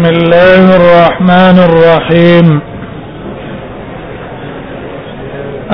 بسم 0.00 0.08
الله 0.08 0.64
الرحمن 0.80 1.56
الرحيم 1.68 2.46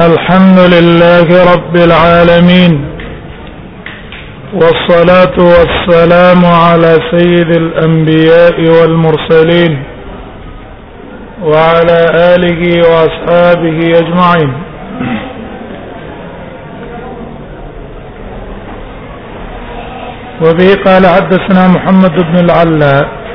الحمد 0.09 0.59
لله 0.75 1.27
رب 1.55 1.77
العالمين 1.77 2.75
والصلاه 4.61 5.37
والسلام 5.39 6.45
على 6.45 6.93
سيد 7.13 7.51
الانبياء 7.63 8.57
والمرسلين 8.79 9.83
وعلى 11.43 11.99
اله 12.35 12.61
واصحابه 12.91 13.79
اجمعين 14.03 14.53
وبه 20.45 20.69
قال 20.87 21.07
حدثنا 21.07 21.69
محمد 21.69 22.15
بن 22.31 22.37
العلاء 22.45 23.26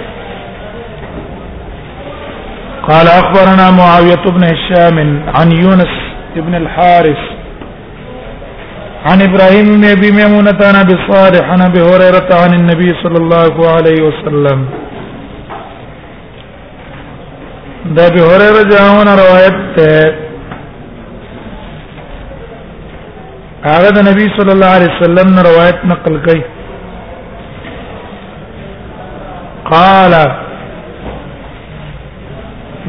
قال 2.91 3.07
اخبرنا 3.21 3.65
معاويه 3.79 4.23
بن 4.35 4.43
هشام 4.51 4.97
عن 5.35 5.51
يونس 5.51 5.93
بن 6.35 6.55
الحارث 6.55 7.21
عن 9.05 9.21
ابراهيم 9.21 9.65
بن 9.77 9.85
ابي 9.85 10.11
ميمونه 10.11 10.57
عن 10.61 10.75
ابي 10.75 10.95
صالح 11.11 11.43
عن 11.51 11.61
ابي 11.61 11.79
هريره 11.81 12.27
عن 12.43 12.53
النبي 12.53 12.89
صلى 13.03 13.17
الله 13.23 13.69
عليه 13.75 13.99
وسلم 14.07 14.65
دا 17.85 18.07
ابي 18.07 18.21
هريره 18.21 18.63
جاءون 18.73 19.07
روایت 19.23 19.57
ته 19.77 19.89
هغه 23.73 23.89
د 23.95 23.99
نبی 24.09 24.25
صلی 24.37 24.51
الله 24.55 24.71
علیه 24.77 24.91
وسلم 24.97 25.27
روایت 25.49 25.77
نقل 25.93 26.13
کړي 26.27 26.41
قال 29.73 30.13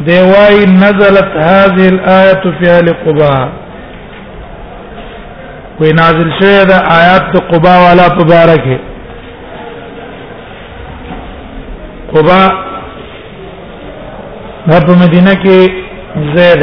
دیوای 0.07 0.63
نزلت 0.67 1.31
هذه 1.37 1.87
الايه 1.95 2.43
في 2.59 2.71
اهل 2.71 2.87
قباء 3.07 3.49
وی 5.81 5.93
نازل 6.01 6.31
شوه 6.41 6.65
د 6.71 6.89
آیات 6.99 7.27
د 7.35 7.45
قباء 7.53 7.77
والا 7.85 8.07
مبارکه 8.21 8.79
قباء 12.13 12.51
په 14.67 14.95
مدینه 15.05 15.35
کې 15.45 15.73
زید 16.37 16.63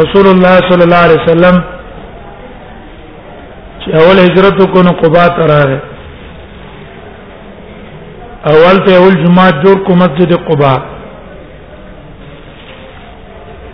رسول 0.00 0.26
الله 0.32 0.54
صلی 0.70 0.84
الله 0.86 1.02
علیه 1.06 1.22
وسلم 1.24 1.62
چې 3.80 3.90
اول 4.00 4.18
هجرت 4.26 4.64
کو 4.72 4.82
نو 4.88 4.98
قباء 5.02 5.28
تراره 5.38 5.82
اول 8.50 8.76
ته 8.86 8.96
اول 8.96 9.14
جمعه 9.24 9.44
جوړ 9.62 9.76
کو 9.86 9.94
مسجد 10.00 10.32
قباء 10.48 10.74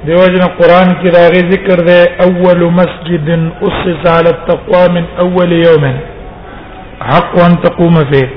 جن 0.07 0.43
قران 0.61 0.89
کی 1.03 1.11
راغی 1.17 1.41
ذکر 1.51 1.81
دے 1.89 1.97
اول 2.27 2.63
مسجد 2.79 3.27
اسس 3.35 4.07
على 4.13 4.31
التقوى 4.37 4.89
من 4.95 5.05
اول 5.25 5.53
يوم 5.57 5.85
حق 7.09 7.37
ان 7.47 7.59
تقوم 7.65 7.95
فيه 7.95 8.29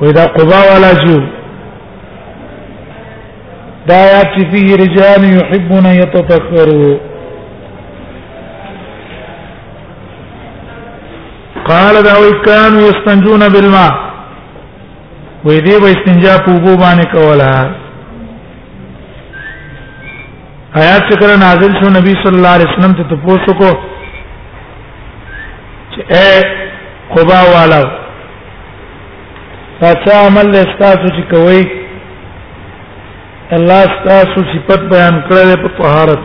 واذا 0.00 0.26
قباء 0.34 0.66
ولا 0.74 0.92
جو 1.06 1.16
دا 3.92 3.96
آیات 4.02 4.36
فيه 4.52 4.74
رجال 4.82 5.24
يحبون 5.36 5.86
يتطهرون 5.96 7.00
قال 11.68 11.96
دا 12.02 12.14
وی 12.22 12.32
كانوا 12.46 12.80
يستنجون 12.90 13.48
بالماء 13.48 13.92
وې 15.44 15.58
دې 15.66 15.76
به 15.82 15.90
استنجا 15.96 16.36
په 16.46 16.50
وګو 16.50 16.76
باندې 16.82 17.04
کولا 17.12 17.52
آیات 20.80 21.02
څخه 21.12 21.38
نازل 21.44 21.72
شو 21.80 21.88
نبی 21.98 22.12
صلی 22.24 22.36
الله 22.40 22.48
علیه 22.58 22.70
وسلم 22.78 22.92
ته 23.00 23.04
تاسو 23.12 23.50
کو 23.62 23.70
چې 25.94 26.02
اے 26.16 26.30
قبا 27.16 27.40
والا 27.54 27.80
پاتہ 29.80 30.12
عمل 30.26 30.46
استاسو 30.64 31.06
چې 31.16 31.30
کوي 31.34 31.62
الله 33.60 33.80
استاسو 33.90 34.38
صفت 34.56 34.80
بیان 34.94 35.14
کړل 35.30 35.50
په 35.64 35.70
طهارت 35.80 36.22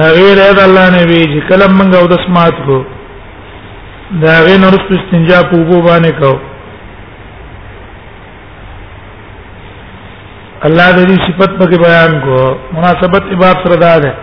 نغیر 0.00 0.38
اید 0.42 0.58
الله 0.60 0.84
نبی 0.92 1.16
چې 1.32 1.48
کلم 1.48 1.72
منګه 1.78 1.98
او 2.00 2.06
د 2.12 2.14
سمات 2.26 2.60
کو 2.66 2.76
دا 4.22 4.34
غین 4.44 4.62
ورس 4.66 4.84
په 4.90 4.94
استنجا 5.00 5.40
په 5.50 5.56
وبو 5.62 5.78
باندې 5.86 6.12
کو 6.20 6.30
الله 10.68 10.86
دې 10.98 11.26
صفت 11.26 11.58
په 11.58 11.66
بیان 11.84 12.14
کو 12.28 12.38
مناسبت 12.78 13.28
عبادت 13.36 13.66
سره 13.66 13.76
دا 13.82 13.92
ده 14.06 14.14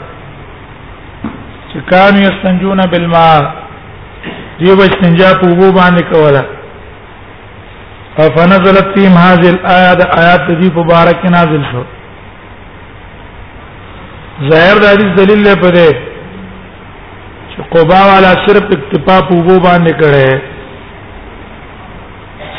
چې 1.71 1.79
کان 1.93 2.13
یستنجون 2.23 2.83
بالماء 2.95 3.35
دې 4.59 4.71
په 4.81 4.89
استنجا 4.91 5.29
په 5.43 5.47
وبو 5.51 5.69
باندې 5.79 6.03
کولا 6.15 6.43
فنزلت 8.35 8.87
فيهم 8.97 9.17
هذه 9.17 9.49
الايه 9.55 10.11
آیات 10.23 10.45
دې 10.61 10.69
مبارک 10.81 11.25
نازل 11.37 11.63
شو 11.71 11.83
ظاهر 14.47 14.77
د 14.81 14.85
حدیث 14.91 15.09
دلیل 15.19 15.41
له 15.47 15.53
پره 15.63 15.87
چې 17.51 17.59
قبا 17.73 17.97
والا 18.09 18.29
صرف 18.45 18.65
اکتفا 18.77 19.17
په 19.31 19.35
وو 19.47 19.57
باندې 19.63 19.93
کړه 20.01 20.27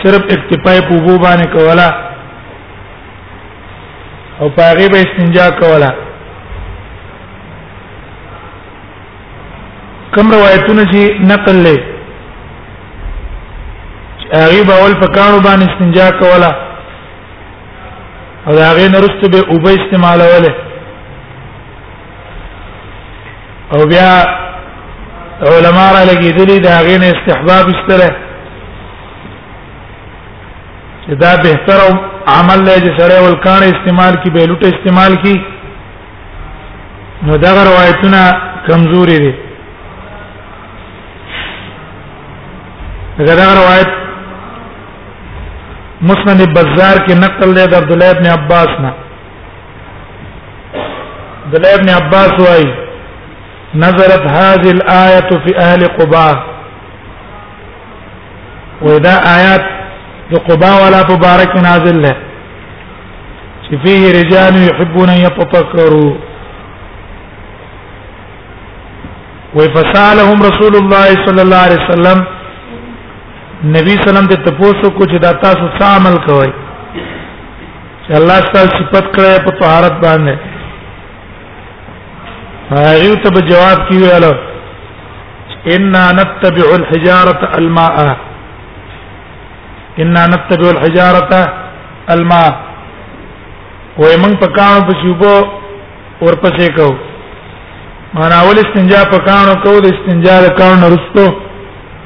صرف 0.02 0.22
اکتفا 0.36 0.74
په 0.90 0.94
وو 1.06 1.14
باندې 1.24 1.46
کولا 1.56 1.88
او 4.40 4.46
پاره 4.60 4.88
به 4.92 4.98
استنجا 5.06 5.46
کولا 5.64 5.90
کوم 10.14 10.26
روایتونه 10.36 10.82
چې 10.94 11.02
نقل 11.34 11.56
لې 11.66 11.76
هغه 14.38 14.62
به 14.68 14.74
اول 14.82 14.94
په 15.04 15.08
کانو 15.20 15.38
باندې 15.44 15.64
استنجا 15.70 16.06
کوله 16.24 16.50
او 18.46 18.52
هغه 18.70 18.84
نرسته 18.96 19.24
به 19.34 19.40
اوبه 19.54 19.70
استعمالوله 19.80 20.52
او 23.74 23.80
بیا 23.90 24.12
علما 25.52 25.86
را 25.94 26.02
لګیدلی 26.10 26.58
دا 26.66 26.74
غین 26.86 27.02
استحباب 27.12 27.66
استره 27.74 28.08
دا 31.22 31.30
بهتر 31.42 31.80
عمل 32.36 32.60
له 32.66 32.74
جسره 32.84 33.16
ول 33.24 33.36
کان 33.46 33.62
استعمال 33.70 34.14
کی 34.22 34.28
بیلوت 34.34 34.62
استعمال 34.72 35.12
کی 35.22 35.34
نو 37.26 37.36
دا 37.44 37.50
روایتونه 37.68 38.22
کمزوري 38.66 39.18
دي 39.24 39.32
دا 43.40 43.46
روایت 43.60 43.90
مسند 46.08 46.40
بازار 46.56 46.96
کې 47.06 47.12
نقل 47.24 47.54
دی 47.54 47.66
د 47.66 47.74
عبد 47.74 47.92
الله 47.92 48.10
ابن 48.10 48.26
عباس 48.26 48.70
نه 48.82 48.92
عبد 51.44 51.54
الله 51.56 51.74
ابن 51.74 51.88
عباس 51.88 52.32
وایي 52.40 52.89
نزلت 53.74 54.22
هذه 54.32 54.70
الآية 54.70 55.28
في 55.46 55.58
أهل 55.58 55.84
قباء 55.84 56.44
وإذا 58.82 59.14
آيات 59.36 59.64
لقباء 60.32 60.84
ولا 60.86 61.02
تبارك 61.02 61.56
نازلة 61.56 62.12
فيه 63.84 64.12
رجال 64.22 64.68
يحبون 64.70 65.08
أن 65.08 65.18
يتطهروا 65.18 66.14
وفسالهم 69.54 70.42
رسول 70.42 70.76
الله 70.76 71.26
صلى 71.26 71.42
الله 71.42 71.56
عليه 71.56 71.84
وسلم 71.86 72.26
نبي 73.64 73.88
صلى 73.90 74.18
الله 74.18 74.28
عليه 74.32 74.58
وسلم 74.60 75.06
چې 75.06 75.18
دا 75.18 75.32
تاسو 75.32 75.66
عمل 75.82 76.18
کوئ 76.28 76.46
چې 78.08 78.14
الله 78.16 78.34
ستاسو 78.36 78.68
صفت 78.92 79.04
کړې 79.16 79.44
په 79.44 79.50
طهارت 79.60 79.92
باندې 79.92 80.38
ایو 82.78 83.14
ته 83.22 83.30
به 83.34 83.40
جواب 83.50 83.78
کیواله 83.88 84.30
ان 85.74 85.90
نتبع 86.16 86.66
الحجاره 86.74 87.40
الماء 87.58 88.16
ان 90.02 90.14
نتبع 90.32 90.66
الحجاره 90.70 91.32
الماء 92.14 92.52
وې 93.98 94.16
موږ 94.22 94.34
په 94.42 94.46
کانو 94.58 94.84
په 94.88 94.94
شوبو 95.02 95.48
ورپسې 96.20 96.72
کو 96.76 96.86
معنا 98.14 98.38
اول 98.42 98.58
استنجا 98.62 99.02
په 99.14 99.18
کانو 99.28 99.54
کو 99.64 99.72
د 99.86 99.86
استنجا 99.94 100.36
د 100.44 100.48
کانو 100.60 100.90
رستو 100.96 101.24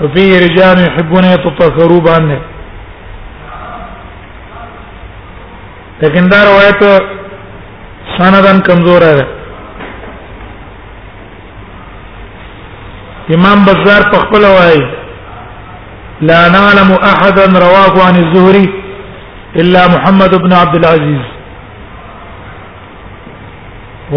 او 0.00 0.12
فيه 0.16 0.38
رجال 0.46 0.78
يحبون 0.86 1.24
يتطهروا 1.34 2.00
باندې 2.08 2.40
لیکن 6.02 6.28
دا 6.30 6.44
روایت 6.44 6.80
سندن 8.18 8.60
کمزور 8.68 9.02
ہے 9.02 9.20
امام 13.36 13.62
بزار 13.64 14.02
په 14.12 14.18
خپل 14.24 14.44
وایي 14.44 14.82
لا 16.30 16.40
نعلم 16.56 16.90
احدا 17.12 17.44
رواه 17.66 17.94
عن 18.08 18.14
الزهري 18.24 18.66
الا 19.62 19.86
محمد 19.94 20.34
بن 20.42 20.52
عبد 20.58 20.74
العزيز 20.82 21.22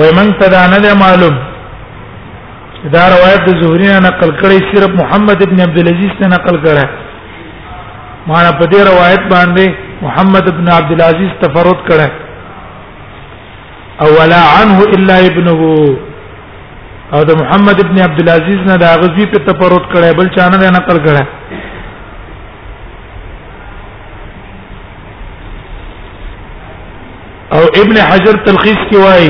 ومن 0.02 0.34
تدانه 0.42 0.94
معلوم 1.06 1.38
دا 2.96 3.04
روایت 3.18 3.46
د 3.52 3.64
زهري 3.64 3.88
نه 3.88 4.00
نقل 4.10 4.32
کړي 4.42 4.58
صرف 4.78 4.96
محمد 5.04 5.48
ابن 5.50 5.62
عبد 5.68 5.78
العزيز 5.84 6.22
نه 6.22 6.28
نقل 6.36 6.60
کړه 6.64 7.06
معنا 8.30 8.52
په 8.60 8.66
دې 8.72 8.82
روایت 8.92 9.24
باندې 9.34 9.66
محمد 10.06 10.48
ابن 10.54 10.66
عبد 10.78 10.92
العزيز 10.98 11.30
تفرد 11.44 11.80
کړه 11.88 12.08
او 14.06 14.10
ولا 14.20 14.42
عنه 14.56 14.78
الا 14.98 15.16
ابنه 15.30 15.54
او 17.16 17.24
د 17.30 17.40
محمد 17.42 17.78
ابن 17.86 18.00
عبد 18.08 18.20
العزيز 18.26 18.60
نه 18.72 18.76
د 18.84 19.00
غزوی 19.04 19.26
په 19.34 19.46
تفرد 19.48 19.86
کړه 19.94 20.10
بل 20.20 20.28
چا 20.40 20.50
نه 20.52 20.70
نقل 20.80 20.98
کړه 21.06 21.26
او 27.54 27.64
ابن 27.82 27.98
حجر 28.12 28.36
تلخیص 28.46 28.82
کی 28.90 28.98
وای 29.04 29.28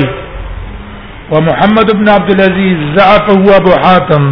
ومحمد 1.32 1.90
ابن 1.94 2.08
عبد 2.14 2.30
العزيز 2.38 2.88
ضعفه 2.98 3.56
ابو 3.62 3.72
حاتم 3.84 4.24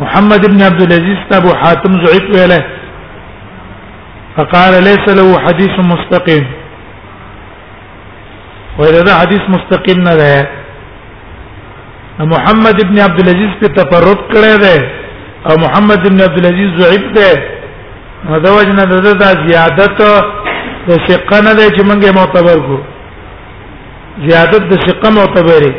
محمد 0.00 0.42
بن 0.52 0.62
عبد 0.62 0.82
العزيز 0.88 1.18
ابو 1.38 1.50
حاتم 1.60 1.92
زعيت 2.04 2.26
وله 2.36 2.60
فقال 4.36 4.72
ليس 4.88 5.04
له 5.18 5.28
حديث 5.44 5.74
مستقيم 5.92 6.44
واذا 8.78 9.00
ده 9.08 9.12
حديث 9.22 9.42
مستقيم 9.56 9.98
نه 10.06 10.14
ده 10.20 10.32
محمد 12.34 12.76
ابن 12.84 12.96
عبد 13.06 13.18
العزيز 13.24 13.50
په 13.60 13.66
تفرد 13.80 14.20
کړی 14.32 14.54
ده 14.64 14.74
او 15.48 15.54
محمد 15.64 16.00
ابن 16.08 16.18
عبد 16.28 16.38
العزيز 16.44 16.70
ضعيف 16.84 17.04
ده 17.18 17.30
نو 18.26 18.34
دا 18.46 18.50
وجنه 18.56 18.84
ده 18.94 18.98
ده 19.20 19.30
زیادت 19.46 19.98
د 20.88 20.90
ثقه 21.10 21.38
نه 21.46 21.52
ده 21.58 21.64
چې 21.74 21.80
مونږه 21.90 22.08
معتبر 22.20 22.58
کو 22.68 22.78
زیادت 24.28 24.62
د 24.72 24.74
ثقه 24.86 25.08
معتبره 25.18 25.74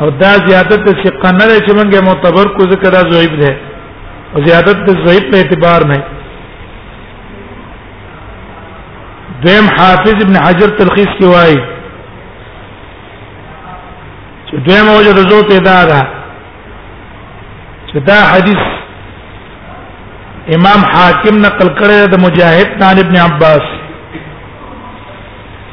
او 0.00 0.08
دا 0.10 0.32
زیادت 0.48 0.80
چې 1.00 1.08
قنر 1.22 1.50
چې 1.66 1.72
موږ 1.76 1.88
معتبر 2.08 2.46
کو 2.56 2.62
ذکر 2.72 2.90
دا 2.96 3.02
ضعیف 3.12 3.32
ده 3.42 3.50
او 4.34 4.38
زیادت 4.48 4.76
د 4.88 4.90
ضعیف 5.06 5.24
په 5.30 5.36
اعتبار 5.38 5.80
نه 5.92 5.98
دیم 9.46 9.66
حافظ 9.76 10.16
ابن 10.24 10.36
حجر 10.46 10.68
تلخیص 10.80 11.10
کی 11.20 11.24
وایي 11.34 11.56
چې 14.48 14.54
دیم 14.68 14.86
وجه 14.96 15.12
د 15.20 15.22
زو 15.32 15.40
پیدا 15.52 15.78
ده 15.92 16.00
چې 17.86 17.98
دا 18.10 18.18
حدیث 18.32 18.62
امام 20.58 20.80
حاکم 20.92 21.34
نقل 21.46 21.68
کړی 21.80 21.96
د 22.12 22.16
مجاهد 22.26 22.70
عن 22.90 22.96
ابن 23.06 23.16
عباس 23.26 23.64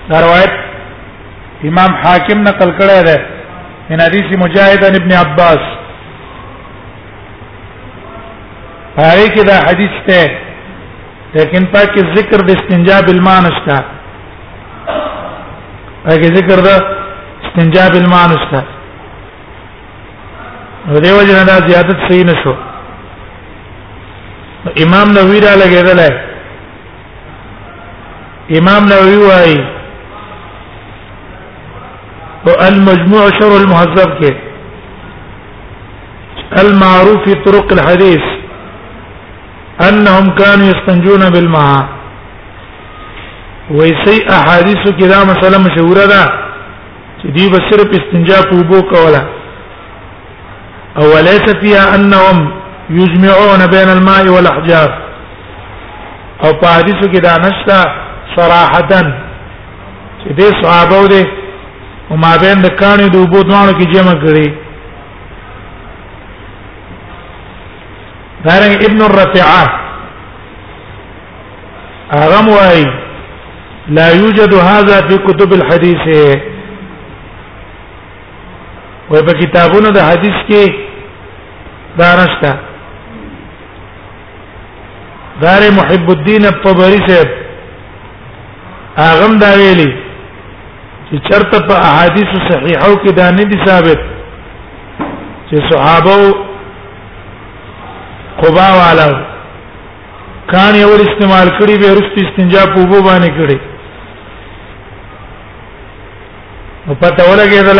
دا 0.10 0.18
روایت 0.30 0.54
امام 1.74 1.92
حاکم 2.08 2.38
نقل 2.52 2.70
کړی 2.82 3.02
ده 3.12 3.20
من 3.94 4.02
حديث 4.02 4.26
مجاهد 4.44 4.84
عن 4.86 4.96
ابن 4.96 5.12
عباس 5.14 5.64
پاره 8.98 9.28
کې 9.36 9.44
دا 9.48 9.56
حدیث 9.68 9.92
ته 10.08 10.32
لیکن 11.36 11.66
پاکه 11.74 12.02
ذکر 12.16 12.40
د 12.48 12.52
استنجا 12.52 13.00
بالماء 13.08 13.40
نشتا 13.48 13.78
پاکه 16.06 16.30
ذکر 16.38 16.58
د 16.70 16.82
استنجا 17.46 17.90
بالماء 17.96 18.24
نشتا 18.34 18.62
نو 20.88 21.00
دیو 21.06 21.22
جن 21.30 21.46
دا 21.52 21.60
زیادت 21.70 21.98
صحیح 22.08 22.24
نشو 22.32 22.54
امام 24.88 25.08
نووی 25.20 25.40
را 25.46 25.54
لګیدل 25.62 26.02
امام 28.60 28.84
نووی 28.96 29.18
وایي 29.28 29.58
المجموع 32.52 33.30
شر 33.40 33.58
المهذب 33.58 34.20
کې 34.20 34.34
المعروف 36.62 37.18
في 37.28 37.34
طرق 37.46 37.72
الحديث 37.74 38.24
انهم 39.90 40.36
كانوا 40.36 40.66
يستنجون 40.72 41.30
بالماء 41.30 41.86
ويسي 43.72 44.28
احاديث 44.30 44.90
كده 45.00 45.26
مثلا 45.26 45.58
مشهوره 45.58 46.06
ده 46.06 46.24
دي 47.24 47.32
دی 47.32 47.50
به 47.50 47.60
صرف 47.70 47.90
استنجا 47.96 48.42
په 48.42 49.26
او 51.00 51.08
ليس 51.30 51.46
فيها 51.62 51.96
انهم 51.96 52.52
يجمعون 52.90 53.60
بين 53.72 53.90
الماء 53.98 54.28
والاحجار 54.30 55.02
او 56.44 56.52
حديث 56.78 57.08
كده 57.14 57.38
نشتا 57.38 57.82
صراحه 58.38 58.82
دي 58.82 60.44
دې 60.44 60.62
صحابه 60.64 61.08
دي 61.08 61.43
او 62.14 62.18
ما 62.22 62.36
بین 62.42 62.60
د 62.64 62.68
کانی 62.80 63.06
د 63.14 63.22
وبو 63.22 63.40
دوانو 63.50 63.72
کې 63.80 63.94
جمع 63.94 64.12
کړي 64.24 64.48
دارنګ 68.48 68.76
ابن 68.88 69.00
الرفیعه 69.02 69.64
هغه 72.12 72.40
وایي 72.56 72.86
لا 74.00 74.06
يوجد 74.18 74.54
هذا 74.66 75.00
في 75.10 75.18
كتب 75.24 75.54
الحديث 75.58 76.02
وي 79.12 79.22
په 79.32 79.36
کتابونو 79.42 79.90
د 79.98 80.08
حدیث 80.12 80.38
کې 80.50 80.76
دا 82.04 82.10
نشته 82.20 82.60
دار 85.48 85.62
محب 85.82 86.10
الدین 86.18 86.46
الطبری 86.54 87.04
سے 87.12 87.20
اغم 89.10 89.38
دا 89.48 89.54
ویلی 89.64 89.92
چې 91.10 91.16
چرته 91.30 91.60
په 91.68 91.76
احادیث 91.90 92.32
صحیحو 92.48 92.94
کې 93.04 93.12
دا 93.20 93.32
نه 93.38 93.44
دي 93.52 93.58
ثابت 93.66 94.00
چې 95.50 95.58
صحابه 95.70 96.20
قبا 98.42 98.68
والا 98.78 99.08
کان 100.52 100.76
یو 100.76 100.90
استعمال 101.08 101.48
کړي 101.60 101.76
به 101.82 101.90
رست 102.00 102.16
استنجا 102.24 102.64
په 102.74 102.80
وبو 102.82 103.00
باندې 103.08 103.32
کړي 103.38 103.60
نو 106.88 106.96
پته 107.04 107.22
ولګېدل 107.32 107.80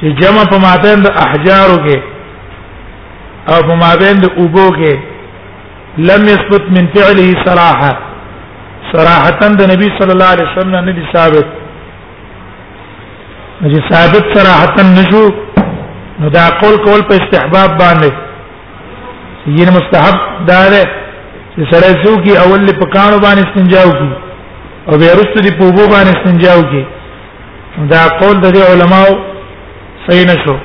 چې 0.00 0.06
جمع 0.22 0.44
په 0.52 0.58
ماتین 0.68 1.02
د 1.02 1.08
احجارو 1.26 1.76
کې 1.86 2.00
او 3.54 3.62
په 3.68 3.74
مابین 3.84 4.14
د 4.20 4.26
اوبو 4.40 4.66
کې 4.78 4.98
لم 6.10 6.22
يثبت 6.28 6.62
من 6.76 6.86
فعله 6.94 7.44
صراحه 7.46 8.12
صراحتا 8.96 9.46
د 9.58 9.62
نبی 9.72 9.86
صلی 9.98 10.12
الله 10.14 10.30
علیه 10.34 10.48
وسلم 10.50 10.82
نه 10.88 10.92
دي 10.98 11.04
ثابت 11.14 11.46
چې 13.72 13.80
ثابت 13.92 14.24
صراحتا 14.36 14.82
نشو 14.96 15.22
نو 16.22 16.28
دا 16.36 16.44
قول 16.62 16.76
کول 16.84 17.02
په 17.08 17.14
استحباب 17.20 17.74
باندې 17.78 18.12
یی 19.56 19.66
مستحب 19.78 20.14
دا 20.50 20.60
ده 20.74 20.82
چې 21.56 21.62
سره 21.70 22.04
څو 22.04 22.14
کی 22.26 22.36
اول 22.44 22.66
په 22.82 22.86
کانو 22.94 23.18
باندې 23.18 23.48
استنجا 23.48 23.82
وکي 23.88 24.10
او 24.88 24.98
به 25.02 25.08
رسل 25.22 25.40
دی 25.48 25.54
په 25.58 25.64
وګ 25.72 25.90
باندې 25.94 26.14
استنجا 26.18 26.52
وکي 26.60 26.84
دا 27.96 28.06
قول 28.22 28.40
د 28.40 28.56
علماو 28.70 29.12
صحیح 30.06 30.24
نشو 30.32 30.56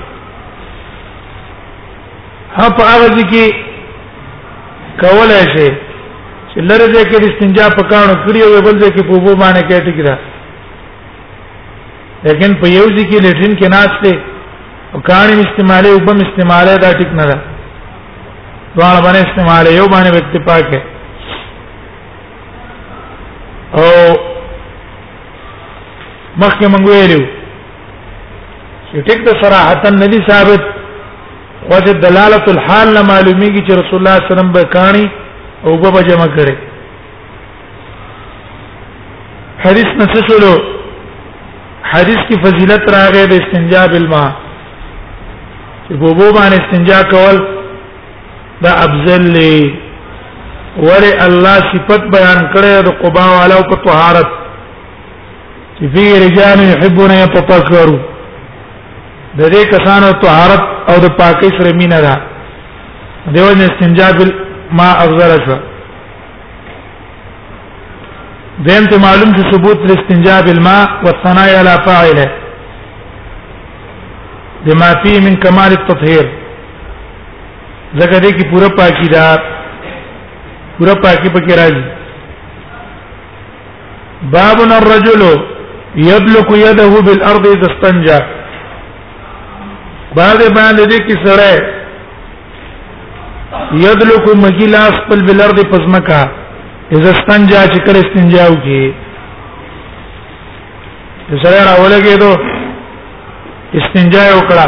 هپ 2.58 2.82
هغه 2.92 3.08
ځکه 3.20 3.56
کولای 5.02 5.44
شي 5.56 5.70
لره 6.68 6.88
دې 6.94 7.04
کې 7.10 7.18
استنجا 7.30 7.68
پکانو 7.80 8.14
کړی 8.26 8.40
او 8.44 8.62
بل 8.66 8.80
دې 8.80 8.92
کې 8.96 9.04
په 9.08 9.14
وبو 9.14 9.34
باندې 9.36 9.64
کې 9.68 9.84
ټکرا 9.86 10.16
لیکن 12.28 12.56
په 12.62 12.68
یو 12.76 12.86
ځکه 12.98 13.20
لیټرین 13.26 13.54
کې 13.60 13.68
ناشته 13.76 14.14
او 14.96 15.02
کانی 15.10 15.38
استعماله 15.44 15.90
او 15.92 16.00
بم 16.08 16.18
استعماله 16.26 16.76
دا 16.86 16.90
ټیک 17.02 17.12
نه 17.20 17.24
ده 17.30 17.38
دوه 18.76 19.02
باندې 19.06 19.28
استعماله 19.28 19.72
یو 19.78 19.86
باندې 19.94 20.18
اتفاق 20.22 20.66
ہے 20.76 20.82
او 23.78 23.88
مخکې 26.42 26.66
مونږ 26.74 26.84
ویلو 26.90 27.22
چې 28.94 29.00
ټیک 29.08 29.24
د 29.30 29.40
صراحتا 29.46 29.90
ندی 30.02 30.20
ثابت 30.28 30.64
خو 31.66 31.82
د 31.88 31.98
دلالت 32.04 32.46
الحال 32.52 32.90
معلومیږي 32.94 33.66
چې 33.68 33.74
رسول 33.82 34.00
الله 34.00 34.16
صلی 34.16 34.20
الله 34.20 34.24
علیه 34.24 34.36
وسلم 34.36 34.52
به 34.60 34.64
کانی 34.78 35.06
او 35.66 35.72
په 35.82 36.02
جمع 36.10 36.26
کړي 36.38 36.56
حدیث 39.64 39.90
نسلو 40.02 40.52
حدیث 41.94 42.22
کی 42.28 42.36
فضیلت 42.44 42.84
راغې 42.96 43.24
د 43.32 43.42
استنجا 43.42 43.84
بالماء 43.94 44.30
چې 45.88 45.92
په 46.02 46.14
بو 46.20 46.32
باندې 46.38 46.58
استنجا 46.62 47.02
کول 47.12 47.38
دا 48.64 48.72
افضل 48.86 49.22
لی 49.38 49.80
ولی 50.88 51.12
الله 51.28 51.58
صفت 51.76 52.04
بیان 52.18 52.40
کړی 52.54 52.84
د 52.90 53.00
قبا 53.04 53.26
والو 53.36 53.62
په 53.72 53.76
طهارت 53.88 54.28
چې 55.78 55.86
فی 55.94 56.06
رجال 56.28 56.60
یحبون 56.72 57.12
یتطهروا 57.12 58.00
د 59.38 59.44
دې 59.44 59.66
کسانو 59.74 60.12
طهارت 60.28 60.62
او 60.94 61.02
د 61.06 61.18
پاکی 61.24 61.50
سره 61.58 61.78
مینا 61.80 62.00
ده 62.06 62.22
دیو 63.34 63.46
نه 63.62 63.66
استنجا 63.72 64.14
بال 64.20 64.32
ما 64.78 64.88
افزر 65.04 65.32
شو 65.46 65.58
دیم 68.66 68.84
ته 68.92 68.96
معلوم 69.02 69.30
چې 69.36 69.42
ثبوت 69.54 69.78
الاستنجاء 69.86 70.42
بالماء 70.48 70.86
والثناء 71.06 71.50
على 71.60 71.74
فاعله 71.86 72.28
بما 74.66 74.90
فيه 75.04 75.18
من 75.28 75.36
كمال 75.46 75.72
التطهير 75.76 76.28
زګه 78.00 78.20
دې 78.26 78.32
کې 78.40 78.44
پوره 78.52 78.70
پاکی 78.82 79.08
دا 79.14 79.24
پوره 80.78 80.94
پاکی 81.06 81.30
پکې 81.38 81.54
راځي 81.62 81.86
بابن 84.36 84.70
الرجل 84.78 85.22
يبلك 86.10 86.50
يده 86.66 86.92
بالارض 87.10 87.44
اذا 87.54 87.68
استنجى 87.74 88.20
بعد 90.16 90.38
باندې 90.60 90.84
دې 90.92 91.00
کې 91.08 91.26
سره 91.26 91.54
یدلکو 93.78 94.34
مگیلا 94.42 94.82
خپل 94.90 95.20
بلرد 95.26 95.58
پزمکا 95.72 96.22
اذا 96.98 97.10
استنجا 97.16 97.58
چې 97.58 97.80
کړه 97.86 97.98
استنجاو 98.06 98.56
کې 98.66 98.94
سره 101.44 101.60
راولګې 101.66 102.20
دو 102.24 102.32
استنجا 103.80 104.22
وکړه 104.38 104.68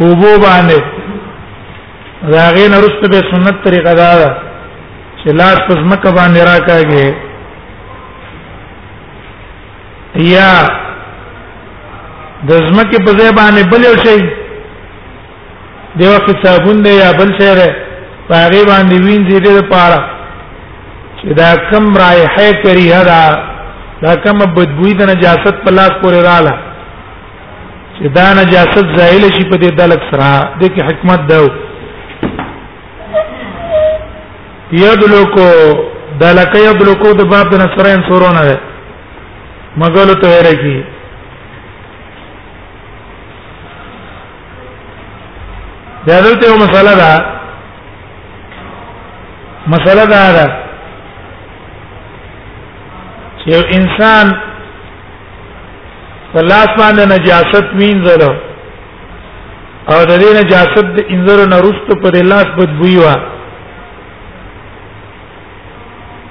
وبو 0.00 0.32
باندې 0.44 0.78
راغې 2.22 2.68
نرسته 2.74 3.08
به 3.12 3.20
سنت 3.32 3.64
طریقه 3.64 3.94
دا 4.02 4.12
ده 4.18 4.30
چې 5.18 5.30
لاس 5.40 5.58
پزمکه 5.68 6.10
باندې 6.10 6.40
راکاږي 6.44 7.08
یا 10.14 10.68
د 12.48 12.66
زمکه 12.66 12.98
په 13.04 13.12
ځای 13.18 13.32
باندې 13.32 13.70
بل 13.70 13.84
یو 13.84 13.96
شی 14.04 14.18
دی 15.98 16.06
وخت 16.12 16.30
صابون 16.46 16.82
دی 16.82 16.90
یا 17.02 17.10
بل 17.18 17.30
شی 17.38 17.54
دی 17.58 17.68
پاره 18.28 18.60
باندې 18.68 18.96
وینځي 19.06 19.38
دی 19.46 19.50
لپاره 19.58 19.98
چې 21.18 21.34
دا 21.40 21.50
کم 21.70 21.84
رایحه 22.02 22.46
کری 22.62 22.86
دا 23.10 23.20
دا 24.02 24.14
کم 24.24 24.38
بدبوې 24.38 24.92
د 25.00 25.10
نجاست 25.10 25.54
په 25.66 25.70
لاس 25.78 25.90
پورې 26.02 26.18
رااله 26.28 26.52
چې 27.96 28.06
دا 28.16 28.26
نجاست 28.42 28.94
زایل 28.96 29.28
شي 29.36 29.44
په 29.50 29.56
دې 29.62 29.70
دلک 29.82 30.00
سره 30.10 30.56
د 30.62 30.74
کی 30.74 30.80
حکمت 30.88 31.26
دا 31.32 31.40
یدلکو 34.82 35.46
دلک 36.20 36.54
یدلکو 36.62 37.12
د 37.20 37.30
باب 37.34 37.50
د 37.54 37.62
نصرین 37.64 38.00
سورونه 38.10 38.42
ده 38.50 38.58
مګلو 39.78 40.22
ته 40.24 40.28
ورکی 40.36 40.76
دا 46.06 46.16
دلته 46.24 46.44
یو 46.50 46.56
مسله 46.64 46.94
ده 47.00 47.10
مسله 49.74 50.04
ده 50.12 50.22
دا 50.36 50.46
چې 53.40 53.50
انسان 53.78 54.26
په 56.32 56.40
لاس 56.50 56.68
باندې 56.80 57.02
نجاست 57.14 57.66
وینځلو 57.80 58.30
او 59.92 59.98
د 60.10 60.12
دې 60.22 60.30
نجاست 60.40 60.86
د 60.96 60.98
انځرو 61.14 61.44
نه 61.52 61.58
رست 61.66 61.88
په 62.02 62.08
لاس 62.32 62.46
بدبوي 62.58 62.96
وا 63.00 63.14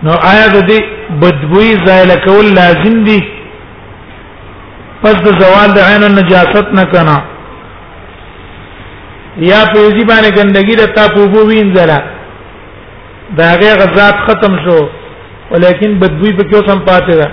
نو 0.04 0.12
آیا 0.32 0.48
د 0.56 0.58
دې 0.70 0.80
بدبوي 1.22 1.70
زایل 1.86 2.12
کول 2.26 2.46
لازم 2.62 3.04
دي 3.10 3.20
پس 5.04 5.16
د 5.26 5.30
زوال 5.42 5.70
د 5.74 5.80
عین 5.90 6.04
النجاست 6.10 6.68
نه 6.80 6.84
کنا 6.94 7.18
یا 9.38 9.66
په 9.74 9.80
یزي 9.80 10.06
باندې 10.06 10.30
ګندګي 10.38 10.76
د 10.76 10.86
تا 10.96 11.08
په 11.14 11.28
بو 11.34 11.46
وینځلا 11.50 11.98
دا 13.38 13.44
هغه 13.52 13.72
غزاد 13.80 14.14
ختم 14.26 14.56
شو 14.66 14.78
ولیکن 15.52 15.94
بدبوی 16.00 16.32
په 16.38 16.44
کې 16.44 16.70
سم 16.70 16.80
پاتې 16.86 17.14
ده 17.18 17.28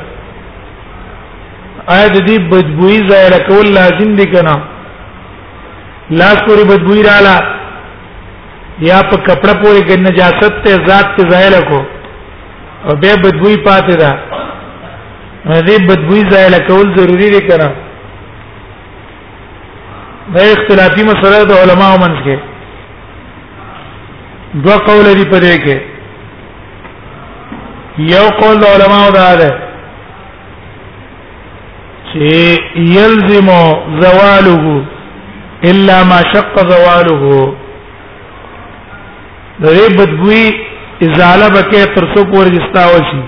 آیا 1.88 2.08
د 2.08 2.18
دې 2.26 2.38
بدبوی 2.50 2.98
ظاهر 3.10 3.42
کول 3.48 3.66
لازم 3.74 4.14
دي 4.16 4.24
کنه 4.26 4.56
لاس 6.10 6.36
پوری 6.46 6.64
بدبوی 6.64 7.02
رااله 7.02 7.40
یا 8.80 9.00
په 9.10 9.16
کپڑا 9.26 9.54
پوری 9.62 9.80
کې 9.88 9.96
نجاست 9.98 10.54
ته 10.64 10.84
ذات 10.86 11.16
ته 11.16 11.28
ظاهر 11.30 11.64
کو 11.68 11.78
او 12.84 12.96
به 13.00 13.16
بدبوی 13.16 13.54
پاتې 13.56 13.94
ده 14.02 14.18
دې 15.68 15.86
بدبوی 15.88 16.22
ظاهر 16.30 16.66
کول 16.66 16.96
ضروری 16.96 17.30
دي 17.30 17.40
کنه 17.48 17.70
دا 20.34 20.42
اختلافي 20.54 21.02
مسله 21.10 21.38
د 21.46 21.52
علماو 21.60 21.94
منځ 22.00 22.16
کې 22.24 22.36
دو 24.64 24.70
قول 24.88 25.06
دي 25.20 25.24
په 25.30 25.38
دې 25.44 25.54
کې 25.64 25.76
یو 28.10 28.26
قول 28.40 28.56
د 28.64 28.66
علماو 28.74 29.10
دا 29.16 29.30
ده 29.40 29.50
چې 32.12 32.34
يلزم 32.96 33.48
زواله 34.02 34.64
الا 35.70 35.96
ما 36.10 36.20
شق 36.34 36.54
زواله 36.68 37.22
د 39.60 39.66
دې 39.66 39.96
بدبوي 39.98 40.46
ازاله 41.02 41.48
بکې 41.48 41.94
تر 41.96 42.04
څو 42.14 42.20
پورې 42.34 42.48
جستاو 42.56 42.98
شي 43.10 43.22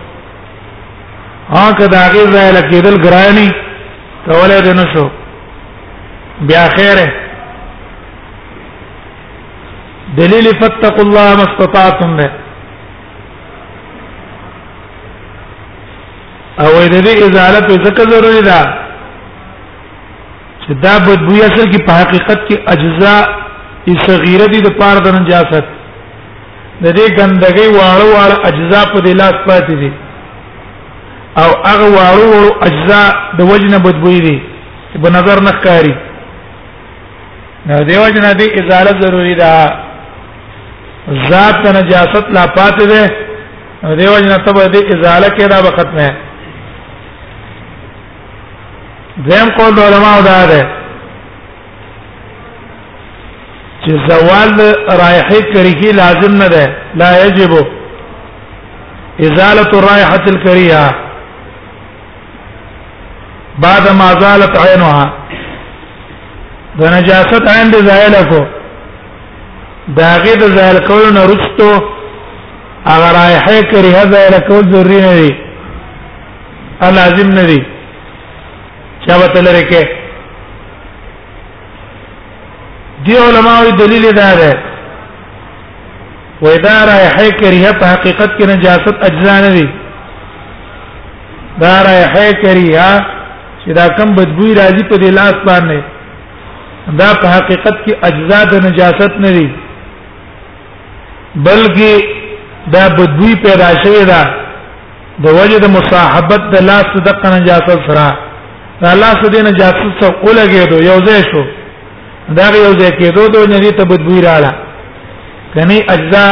ها 1.56 1.66
کدا 1.82 2.02
غیر 2.14 2.26
زایل 2.37 2.56
کېدل 2.71 3.04
ګرانی 3.06 3.49
تولې 4.28 4.59
دنه 4.68 4.87
شو 4.94 5.06
بیا 6.50 6.64
خیره 6.76 7.06
دلیل 10.16 10.46
فتقوا 10.62 11.04
الله 11.06 11.28
ما 11.40 11.44
استطعتم 11.50 12.12
ده 12.20 12.28
او 16.62 16.72
د 16.94 16.96
دې 17.06 17.16
ازاله 17.26 17.61
په 17.68 17.75
ذکر 17.87 18.04
ضروري 18.14 18.42
ده 18.50 18.58
چې 20.64 20.70
دا 20.84 20.94
بدبوی 21.06 21.40
اصل 21.49 21.66
کې 21.72 21.80
په 21.87 21.92
حقیقت 22.02 22.40
کې 22.49 22.56
اجزاء 22.75 23.22
ای 23.88 23.94
صغیره 24.06 24.46
دي 24.52 24.61
د 24.66 24.78
پاره 24.80 25.00
د 25.06 25.18
نجاست 25.20 25.64
د 26.84 26.87
دې 26.96 27.06
ګندګي 27.18 27.68
واړو 27.76 28.06
واړو 28.14 28.38
اجزاء 28.50 28.84
په 28.92 28.99
دې 29.04 29.14
لاس 29.20 29.37
پاتې 29.49 29.75
دي 29.82 29.90
او 31.42 31.49
هغه 31.70 31.87
واړو 31.96 32.25
واړو 32.30 32.56
اجزاء 32.68 33.08
د 33.38 33.50
وجنه 33.50 33.78
بدبوی 33.87 34.20
دي 34.26 34.37
په 35.02 35.11
نظر 35.18 35.37
نه 35.49 35.52
ښکاری 35.61 35.94
نو 37.66 37.76
دیو 37.88 38.07
جنا 38.16 38.33
دی 38.40 38.47
ازاله 38.61 38.92
ضروری 39.00 39.35
ده 39.42 39.54
ذات 41.31 41.54
ته 41.64 41.71
نجاست 41.76 42.25
لا 42.35 42.47
پات 42.57 42.76
ده 42.90 43.11
نو 43.83 43.95
دیو 43.97 44.19
جنا 44.21 44.37
ته 44.47 44.66
دی 44.75 44.81
ازاله 44.95 45.28
کې 45.37 45.47
دا 45.50 45.59
وخت 45.61 45.87
نه 45.99 46.09
دیم 49.28 49.49
قول 49.59 49.78
علماء 49.87 50.21
دا 50.21 50.47
ده 50.47 50.69
چې 53.85 53.90
زوال 54.12 54.50
رائحه 55.00 55.40
کریهی 55.54 55.92
لازم 55.92 56.33
نه 56.42 56.49
ده 56.49 56.76
لا 56.95 57.26
یجب 57.26 57.52
ازاله 59.21 59.71
الرائحه 59.78 60.25
الکریهه 60.28 60.95
بعد 63.59 63.83
ما 63.99 64.21
زالت 64.21 64.57
عینها 64.69 65.12
د 66.78 66.82
نجاست 66.94 67.48
عند 67.56 67.74
زائل 67.86 68.14
کو 68.28 68.40
داغه 69.96 70.34
د 70.42 70.54
زائل 70.56 70.78
کول 70.86 71.02
نه 71.16 71.24
رستو 71.30 71.70
اگر 72.92 73.12
رایحه 73.20 73.56
کریه 73.72 74.02
زائل 74.14 74.34
کول 74.48 74.70
ضروری 74.72 75.00
نه 75.02 75.12
دی 75.18 75.30
لازم 77.00 77.28
نه 77.34 77.44
دی 77.50 77.58
چا 79.06 79.16
وته 79.24 79.40
لري 79.48 79.62
کې 79.70 79.86
دی 83.06 83.16
علماء 83.26 83.60
دلیل 83.84 84.02
دا 84.22 84.32
ده 84.40 84.58
و 86.42 86.46
اذا 86.56 86.74
رایحه 86.94 87.30
کریه 87.30 87.72
په 87.72 87.86
حقیقت 87.94 88.30
کې 88.38 88.46
نجاست 88.56 88.94
اجزا 89.10 89.40
نه 89.46 89.50
دی 89.58 89.68
دا 91.62 91.78
رایحه 91.92 92.32
کریه 92.42 92.92
چې 93.64 93.70
دا 93.82 93.88
کم 93.98 94.14
بدبوئی 94.14 94.54
راځي 94.54 94.88
په 94.88 94.96
دې 94.96 95.14
لاس 95.22 95.34
باندې 95.48 95.82
دا 96.98 97.14
په 97.20 97.26
حقیقت 97.36 97.76
کې 97.84 97.92
اجزا 98.08 98.44
د 98.44 98.54
نجاست 98.66 99.12
نه 99.24 99.30
دي 99.36 99.46
بلکې 101.46 101.90
دا 102.72 102.84
بدوی 102.96 103.34
پیدا 103.44 103.68
شوی 103.84 104.04
دا 104.12 104.20
د 105.24 105.26
وجه 105.38 105.58
د 105.64 105.68
مصاحبت 105.78 106.40
د 106.54 106.62
لاس 106.70 106.88
د 107.06 107.26
نجاست 107.40 107.68
سره 107.88 108.06
دا 108.82 108.94
لاس 109.02 109.20
د 109.34 109.36
نجاست 109.50 109.82
سره 110.00 110.14
اولګي 110.24 110.66
دو 110.70 110.76
یو 110.90 110.98
ځای 111.06 111.20
شو 111.30 111.42
دا 112.38 112.46
یو 112.48 112.72
ځای 112.80 112.90
کې 112.98 113.14
دو 113.18 113.28
دو 113.34 113.46
نه 113.54 113.58
دي 113.64 113.70
ته 113.78 113.84
بدوی 113.84 114.20
رااله 114.26 114.52
کني 115.54 115.78
اجزا 115.94 116.26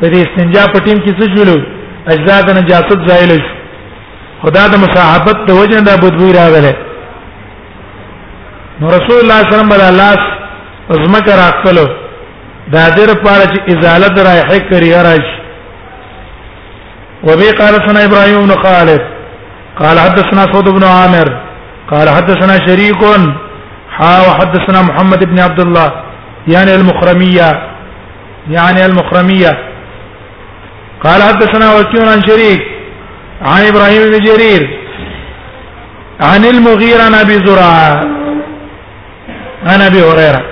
په 0.00 0.06
دې 0.12 0.20
استنجا 0.26 0.66
په 0.74 0.78
ټیم 0.84 0.98
کې 1.02 1.12
څه 1.18 1.26
شول 1.36 1.62
اجزا 2.12 2.40
د 2.48 2.50
نجاست 2.62 3.08
زایل 3.08 3.32
شو 3.46 3.54
خدا 4.42 4.68
د 4.72 4.76
مصاحبت 4.84 5.36
د 5.48 5.50
وجه 5.60 5.78
د 5.88 6.00
بدوی 6.04 6.32
راغله 6.40 6.74
نو 8.80 8.86
رسول 8.98 9.16
الله 9.22 9.40
صلی 9.40 9.54
الله 9.54 9.64
علیه 9.64 9.66
وسلم 9.66 9.94
بل 9.94 9.96
لاس 10.00 10.22
زمکه 11.02 11.32
راخلو 11.42 11.86
دا 12.72 12.88
دیر 12.96 13.14
پاره 13.24 13.46
چې 13.52 13.58
ازاله 13.76 14.08
درایحه 14.16 14.58
کری 14.70 14.92
راش 15.08 15.24
وبي 17.24 17.50
قال 17.50 17.74
سنا 17.88 18.00
ابراهيم 18.04 18.46
بن 18.46 18.54
خالد 18.62 19.00
قال 19.80 19.98
حدثنا 19.98 20.44
سعود 20.52 20.64
بن 20.68 20.84
عامر 20.84 21.24
قال 21.90 22.08
حدثنا 22.08 22.66
شريك 22.66 23.04
حا 23.96 24.20
وحدثنا 24.28 24.82
محمد 24.82 25.24
بن 25.24 25.38
عبد 25.40 25.60
الله 25.60 25.90
يعني 26.48 26.74
المخرميه 26.74 27.52
يعني 28.50 28.86
المخرميه 28.86 29.52
قال 31.04 31.22
حدثنا 31.22 31.74
وكيع 31.78 32.10
عن 32.12 32.22
شريك 32.26 32.60
عن 33.42 33.60
ابراهيم 33.64 34.10
بن 34.10 34.18
جرير 34.18 34.80
عن 36.20 36.44
المغيرة 36.44 37.02
عن 37.02 37.14
ابي 37.14 37.32
زرعه 37.46 38.19
انا 39.68 39.86
ابي 39.86 40.00
هريره 40.04 40.42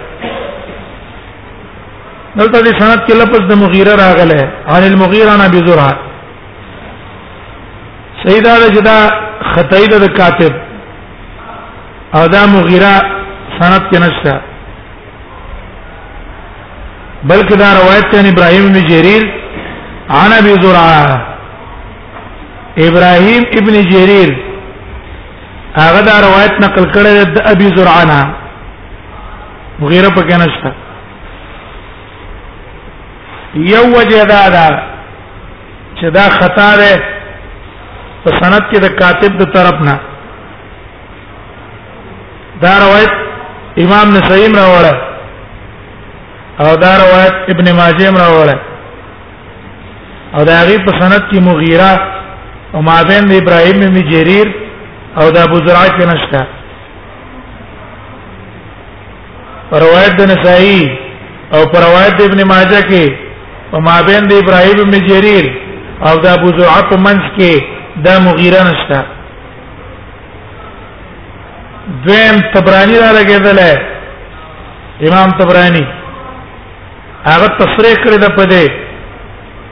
دلته 2.39 2.61
دې 2.65 2.73
سند 2.81 2.99
کې 3.07 3.15
لفظ 3.21 3.41
د 3.51 3.53
مغیره 3.63 3.95
راغله 4.05 4.41
عن 4.75 4.83
المغیره 4.87 5.31
عن 5.31 5.41
ابي 5.41 5.61
زرعه 5.69 5.93
سیدا 8.25 8.55
د 8.59 8.65
جدا 8.75 8.99
خطید 9.53 9.93
د 10.05 10.07
کاتب 10.19 10.53
او 12.17 12.27
دا 12.27 12.47
مغیره 12.47 12.93
سند 13.59 13.83
کې 13.91 13.99
نشته 14.05 14.35
بلکې 17.31 17.55
دا 17.63 17.69
روایت 17.81 18.05
ته 18.13 18.29
ابراهيم 18.33 18.65
بن 18.73 18.87
جرير 18.91 19.23
عن 20.11 20.33
ابي 20.41 20.53
زرعه 20.65 21.25
ابراهيم 22.89 23.43
ابن 23.61 23.75
جرير 23.93 24.31
هغه 25.77 26.01
دا 26.01 26.21
روایت 26.27 26.53
نقل 26.65 26.85
کړی 26.93 27.25
د 27.37 27.49
ابي 27.53 27.69
زرعه 27.77 28.35
غیره 29.81 30.09
پکې 30.09 30.35
نشته 30.35 30.75
یو 33.55 33.83
وجه 33.97 34.25
دا 34.25 34.49
دا 34.49 34.69
چې 36.01 36.11
دا 36.11 36.29
خطا 36.39 36.71
ده 36.77 36.93
په 38.25 38.31
سند 38.41 38.63
کې 38.71 38.79
د 38.81 38.87
کاتب 39.01 39.37
د 39.39 39.43
طرف 39.55 39.81
نه 39.89 39.99
دا 42.63 42.73
روایت 42.85 43.11
امام 43.85 44.09
نسائی 44.17 44.49
راوړه 44.55 44.95
او 46.61 46.77
دا 46.77 46.93
روایت 47.05 47.35
ابن 47.53 47.73
ماجه 47.73 48.11
راوړه 48.11 48.57
او 50.35 50.45
دا 50.45 50.63
غي 50.67 50.79
په 50.79 50.93
سند 51.01 51.23
کې 51.31 51.39
مغیره 51.41 52.19
او 52.75 52.83
مابین 52.83 53.25
ابراهیم 53.43 53.81
بن 53.81 54.11
جرير 54.11 54.53
او 55.19 55.31
د 55.31 55.37
ابو 55.39 55.57
زرعه 55.67 55.89
کې 55.99 56.07
نشته 56.13 56.41
روایت 59.71 60.13
د 60.19 60.23
نسائی 60.33 60.89
او 61.53 61.67
پر 61.73 61.81
روایت 61.83 62.15
د 62.19 62.23
ابن 62.31 62.43
ماجه 62.49 62.81
کې 62.89 63.17
او 63.73 63.81
مابین 63.89 64.29
د 64.29 64.33
ابراهیم 64.43 64.91
بن 64.91 65.07
جرير 65.09 65.45
او 66.09 66.17
د 66.25 66.27
ابو 66.37 66.49
زرعه 66.59 66.83
په 66.91 66.97
منځ 66.97 67.21
کې 67.39 67.63
د 68.05 68.09
مغیره 68.25 68.63
نشته 68.71 69.05
دویم 72.05 72.41
تبرانی 72.55 72.99
را 72.99 73.13
لګیدل 73.19 73.59
امام 75.09 75.31
تبرانی 75.39 75.85
هغه 77.25 77.49
تصریح 77.61 77.97
کړی 78.05 78.19
د 78.25 78.29
پدې 78.37 78.71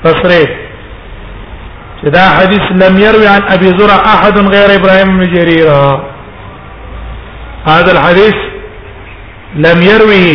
تصریح 0.04 0.48
چې 2.00 2.08
دا 2.18 2.26
حدیث 2.38 2.64
لم 2.82 2.98
يروي 2.98 3.26
عن 3.26 3.40
ابي 3.48 3.66
زرعه 3.78 4.02
احد 4.14 4.38
غير 4.38 4.74
ابراهيم 4.80 5.18
بن 5.18 5.32
جرير 5.36 5.68
هذا 7.68 7.92
الحديث 7.92 8.45
لم 9.64 9.78
يروي 9.92 10.30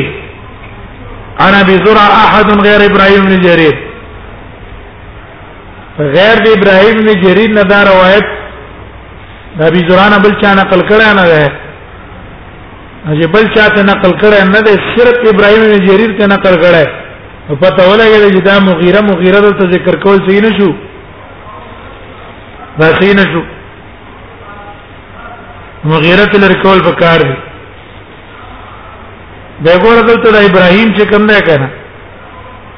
انا 1.48 1.62
بزرع 1.70 2.08
احد 2.26 2.50
غير 2.68 2.80
ابراهيم 2.90 3.24
بن 3.30 3.38
جرير 3.46 3.76
غیر 6.16 6.38
د 6.46 6.48
ابراهيم 6.58 6.96
بن 7.06 7.12
جرير 7.24 7.50
نه 7.58 7.64
دا 7.72 7.80
روایت 7.92 8.26
د 9.58 9.62
ابي 9.70 9.82
زرانه 9.90 10.18
بل 10.24 10.34
چا 10.42 10.52
نقل 10.62 10.82
کړه 10.90 11.10
نه 11.20 11.26
ده 11.32 11.44
چې 13.18 13.26
بل 13.36 13.46
چا 13.56 13.66
ته 13.76 13.82
نقل 13.92 14.12
کړه 14.22 14.42
نه 14.56 14.60
ده 14.68 14.74
صرف 14.96 15.18
ابراهيم 15.34 15.62
بن 15.74 15.78
جرير 15.90 16.12
ته 16.20 16.26
نقل 16.34 16.56
کړه 16.64 16.88
او 17.50 17.56
پته 17.62 17.84
ولګېږي 17.90 18.32
چې 18.36 18.42
دا 18.50 18.60
مغیره 18.70 19.02
مغیره 19.02 19.40
د 19.62 19.72
ذکر 19.76 19.96
کول 20.08 20.18
صحیح 20.30 20.42
نه 20.48 20.52
شو 20.60 20.70
دا 22.82 22.88
صحیح 23.00 23.14
نه 23.22 23.24
شو 23.34 23.42
مغیره 25.94 26.26
تل 26.34 26.54
کول 26.66 26.80
پکار 26.90 27.20
دي 27.30 27.34
دا 29.66 29.74
ګور 29.84 29.98
دلته 30.10 30.28
د 30.36 30.46
ابراهیم 30.50 30.90
چې 30.98 31.04
کوم 31.12 31.28
دی 31.28 31.40
کنه 31.48 31.68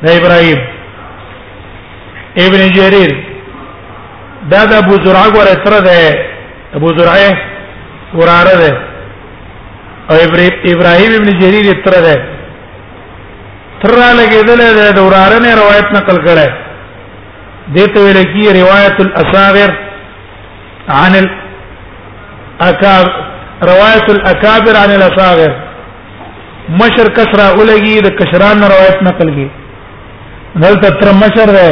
د 0.03 0.07
ابراهیم 0.19 0.59
ابن 2.45 2.61
جرير 2.77 3.11
دا 4.53 4.63
د 4.71 4.83
ابو 4.83 4.95
زرع 5.05 5.23
ور 5.37 5.47
اثر 5.55 5.73
ده 5.87 5.95
ابو 6.79 6.87
زرع 6.99 7.15
وراره 8.19 8.55
ده 8.63 8.71
او 10.11 10.15
ابراهيم 10.27 11.11
ابن 11.19 11.29
جرير 11.41 11.65
اثر 11.75 11.95
ده 12.07 12.15
تر 13.83 13.95
لګیدل 14.19 14.61
ده 14.81 14.91
د 14.91 14.99
وراره 15.09 15.39
نه 15.39 15.51
روایت 15.63 15.87
نقل 15.99 16.17
کړه 16.25 16.49
دته 17.75 17.99
ویل 18.03 18.19
کی 18.33 18.43
روایت 18.61 18.97
الاصابر 19.09 19.69
عن 20.89 21.13
الاكاب 21.13 23.07
روايه 23.67 24.09
الاكابر 24.09 24.77
عن 24.77 24.89
الاصابر 24.95 25.62
مشر 26.79 27.07
کسرا 27.15 27.47
اولگی 27.59 27.99
د 28.03 28.07
کشران 28.19 28.63
روایت 28.63 29.01
نقل 29.03 29.31
کی 29.35 29.47
دلته 30.63 30.89
تر 31.01 31.11
مشر 31.21 31.49
ده 31.55 31.71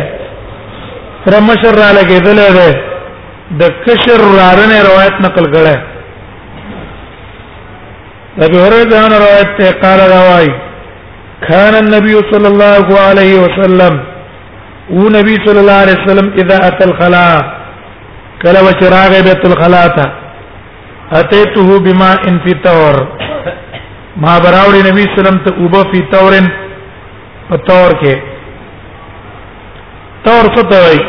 تر 1.26 1.40
مشر 1.50 1.76
را 1.82 1.92
لګیدل 2.00 2.40
ده 2.56 3.62
د 3.62 3.72
کشر 3.86 4.22
رارنه 4.24 4.82
روایت 4.88 5.16
نقل 5.28 5.46
کړه 5.54 5.78
ابي 8.48 8.58
هريره 8.64 8.90
ده 8.92 9.08
روایت 9.16 9.56
ته 9.62 9.72
قال 9.86 10.00
رواي 10.16 10.48
كان 11.50 11.74
النبي 11.80 12.16
صلى 12.32 12.48
الله 12.54 12.86
عليه 13.00 13.40
وسلم 13.46 13.94
و 14.90 15.10
نبي 15.10 15.36
صلى 15.48 15.60
الله 15.60 15.80
عليه 15.84 15.98
وسلم 16.04 16.32
اذا 16.46 16.62
اتى 16.68 16.84
الخلاء 16.90 17.40
كلا 18.44 18.62
وشراغ 18.62 19.12
بيت 19.30 19.48
الخلاء 19.52 19.96
اتيته 21.12 21.80
بما 21.80 22.12
ان 22.28 22.40
في 22.46 22.54
تور 22.64 22.96
ما 24.16 24.40
براوړي 24.44 24.82
نبی 24.84 25.04
سلام 25.16 25.38
ته 25.46 25.54
اوبه 25.58 25.82
فی 25.92 26.00
تورن 26.12 26.46
په 27.50 27.56
تور 27.68 27.92
کې 28.04 28.16
تور 30.26 30.44
څه 30.56 30.64
ته 30.72 30.78
وایي 30.82 31.02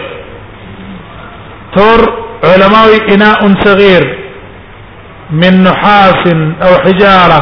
تور 1.76 2.00
علماوی 2.52 2.98
اناء 3.14 3.40
صغير 3.64 4.02
من 5.42 5.52
نحاس 5.66 6.24
او 6.66 6.72
حجاره 6.84 7.40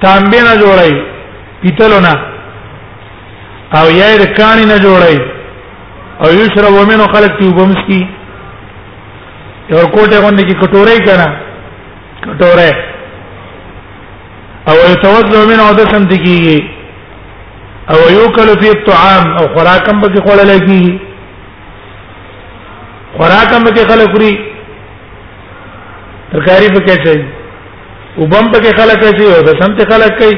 تانبې 0.00 0.40
نه 0.48 0.54
جوړای 0.62 0.92
پیتلونه 1.62 2.12
او 3.78 3.86
یې 3.90 4.10
رکانی 4.22 4.64
نه 4.72 4.76
جوړای 4.78 5.18
او 6.24 6.30
یشرب 6.32 6.72
ومنه 6.80 7.04
خلق 7.12 7.32
تی 7.40 7.46
وبمسکی 7.48 8.02
یو 9.70 9.84
کوټه 9.94 10.20
باندې 10.24 10.42
کی 10.48 10.54
کټورې 10.60 10.98
کړه 11.06 11.28
کټورې 12.26 12.70
او 14.68 14.74
یتوضا 14.92 15.40
من 15.50 15.58
عدسم 15.62 16.02
دکیږي 16.12 16.58
او 17.94 17.98
یوکل 18.18 18.48
فی 18.60 18.68
الطعام 18.74 19.24
او 19.40 19.44
خوراکم 19.54 19.96
به 20.04 20.08
خوړل 20.26 20.50
کیږي 20.68 20.88
خوراکم 23.16 23.60
به 23.70 23.82
خلک 23.90 24.08
خوري 24.14 24.34
ترکاری 26.32 26.68
به 26.76 26.80
کې 26.86 26.96
چي 27.06 27.20
وبم 28.20 28.44
به 28.54 28.68
خلک 28.78 28.98
کوي 29.08 29.28
او 29.36 29.40
د 29.50 29.52
سمت 29.64 29.78
خلک 29.92 30.12
کوي 30.22 30.36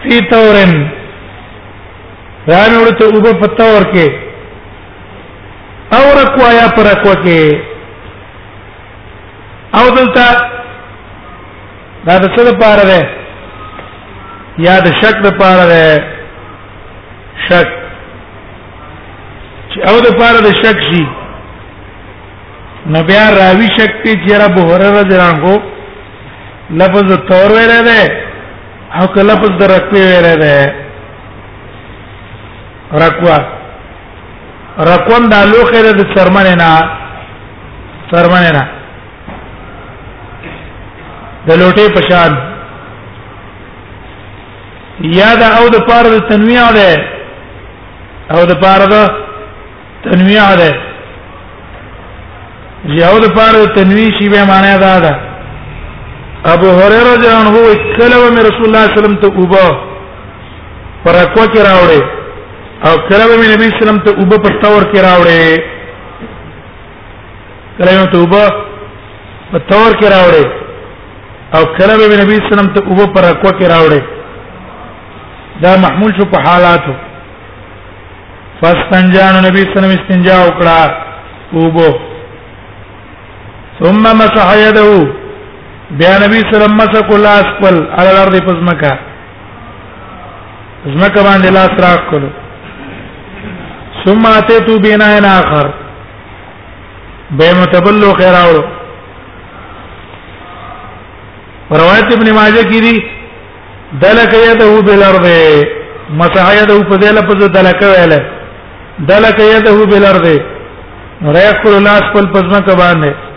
فی 0.07 0.17
تورن 0.31 0.73
رانه 2.53 2.79
ورته 2.85 3.05
وګ 3.14 3.27
پتا 3.43 3.67
ورکه 3.77 4.07
او 5.99 6.03
رکو 6.21 6.40
آیا 6.53 6.64
پر 6.77 6.85
رکو 6.90 7.12
کې 7.25 7.40
او 9.79 9.85
دلته 9.99 10.25
دا 12.07 12.19
د 12.19 12.25
څه 12.37 12.43
لپاره 12.51 12.85
ده 12.90 13.01
یا 14.67 14.75
د 14.87 14.88
شک 15.01 15.17
لپاره 15.29 15.64
ده 15.73 15.85
شک 17.49 17.69
چې 19.71 19.79
او 19.93 19.97
د 20.09 20.11
لپاره 20.11 20.38
د 20.49 20.51
شک 20.62 20.77
شي 20.90 21.05
نو 22.93 22.99
بیا 23.12 23.25
راوی 23.40 23.69
شک 23.79 23.90
ته 24.05 24.12
چې 24.23 24.33
رب 24.45 24.57
هرره 24.67 25.03
ځان 25.11 25.35
کو 25.47 25.55
لفظ 26.83 27.09
تور 27.33 27.51
وره 27.57 27.81
ده 27.90 28.03
او 29.01 29.07
کله 29.15 29.35
په 29.41 29.49
درکوي 29.61 30.03
ویل 30.09 30.27
ده 30.43 30.55
رکوا 33.05 33.39
رکوان 34.91 35.23
د 35.33 35.35
لوخه 35.53 35.81
د 35.99 36.03
سرمنه 36.15 36.55
نه 36.63 36.71
سرمنه 38.11 38.51
نه 38.57 38.65
د 41.47 41.51
لوټې 41.61 41.87
پشان 41.97 42.33
یا 45.21 45.31
دا 45.41 45.49
او 45.59 45.65
د 45.75 45.77
پاره 45.89 46.09
د 46.15 46.17
تنویع 46.31 46.67
ده 46.79 46.91
او 48.35 48.41
د 48.51 48.53
پاره 48.63 48.87
د 48.93 48.97
تنویع 50.05 50.49
ده 50.61 50.71
یا 52.99 53.07
او 53.13 53.17
د 53.25 53.27
پاره 53.37 53.59
د 53.63 53.67
تنویع 53.77 54.09
شی 54.19 54.27
به 54.33 54.41
معنی 54.51 54.75
دا 54.85 54.95
ده 55.05 55.15
ابو 56.53 56.69
هريره 56.79 57.05
رضی 57.15 57.27
الله 57.27 57.41
عنه 57.43 57.57
کله 57.99 58.17
مې 58.35 58.41
رسول 58.49 58.65
الله 58.69 58.83
صلی 58.85 58.89
الله 58.89 58.89
علیه 58.89 59.01
وسلم 59.01 59.17
ته 59.23 59.29
اوبه 59.41 59.65
پر 61.05 61.15
اکوا 61.25 61.45
کې 61.53 61.61
راوړې 61.69 62.03
او 62.87 62.93
کله 63.09 63.25
مې 63.41 63.49
نبی 63.53 63.67
وسلم 63.75 63.99
ته 64.07 64.11
اوبه 64.21 64.37
په 64.45 64.49
تور 64.63 64.83
کې 64.93 64.99
راوړې 65.07 65.45
کله 67.79 67.91
مې 67.99 68.07
ته 68.13 68.19
اوبه 68.21 68.45
په 69.53 69.59
تور 69.71 69.91
کې 69.99 70.07
راوړې 70.17 70.45
او 71.57 71.63
کله 71.79 71.93
مې 71.99 72.17
نبی 72.23 72.37
وسلم 72.45 72.69
ته 72.75 72.81
اوبه 72.89 73.07
پر 73.15 73.25
اکوا 73.31 73.51
کې 73.59 73.67
راوړې 73.75 74.01
دا 75.63 75.77
محمول 75.83 76.13
شو 76.19 76.25
په 76.31 76.39
حالاتو 76.47 76.93
فاستنجان 78.61 79.35
نبی 79.49 79.61
صلی 79.61 79.65
الله 79.65 79.83
علیه 79.83 79.91
وسلم 79.91 79.99
استنجا 79.99 80.35
وکړه 80.45 80.79
اوبو 81.55 81.91
ثم 83.83 84.03
مسح 84.23 84.47
يده 84.69 84.89
بیا 85.99 86.15
نبی 86.23 86.39
سره 86.51 86.67
مسک 86.79 87.11
لاس 87.25 87.45
خپل 87.57 87.75
على 87.99 88.11
الارض 88.13 88.37
پزمکا 88.47 88.89
زمکا 90.93 91.23
باندې 91.27 91.51
لاس 91.57 91.71
راکړو 91.85 92.29
ثم 94.05 94.27
اتيتو 94.31 94.79
بنا 94.87 95.11
اخر 95.39 95.69
به 97.41 97.53
متبلو 97.61 98.11
خیر 98.21 98.35
اورو 98.41 98.65
روایت 101.83 102.11
ابن 102.17 102.31
ماجه 102.39 102.63
کی 102.71 102.81
دی 102.87 102.97
دلک 104.07 104.35
یده 104.51 104.81
بالارض 104.89 105.29
مسح 106.23 106.49
یده 106.63 106.83
په 106.89 106.97
دې 107.01 107.13
لپس 107.13 107.49
دلک 107.59 107.81
ویل 107.93 108.17
دلک 109.13 109.39
یده 109.47 109.87
بالارض 109.87 110.41
ریخ 111.39 111.65
لاس 111.87 112.03
خپل 112.11 112.27
پزمکا 112.35 112.73
باندې 112.83 113.33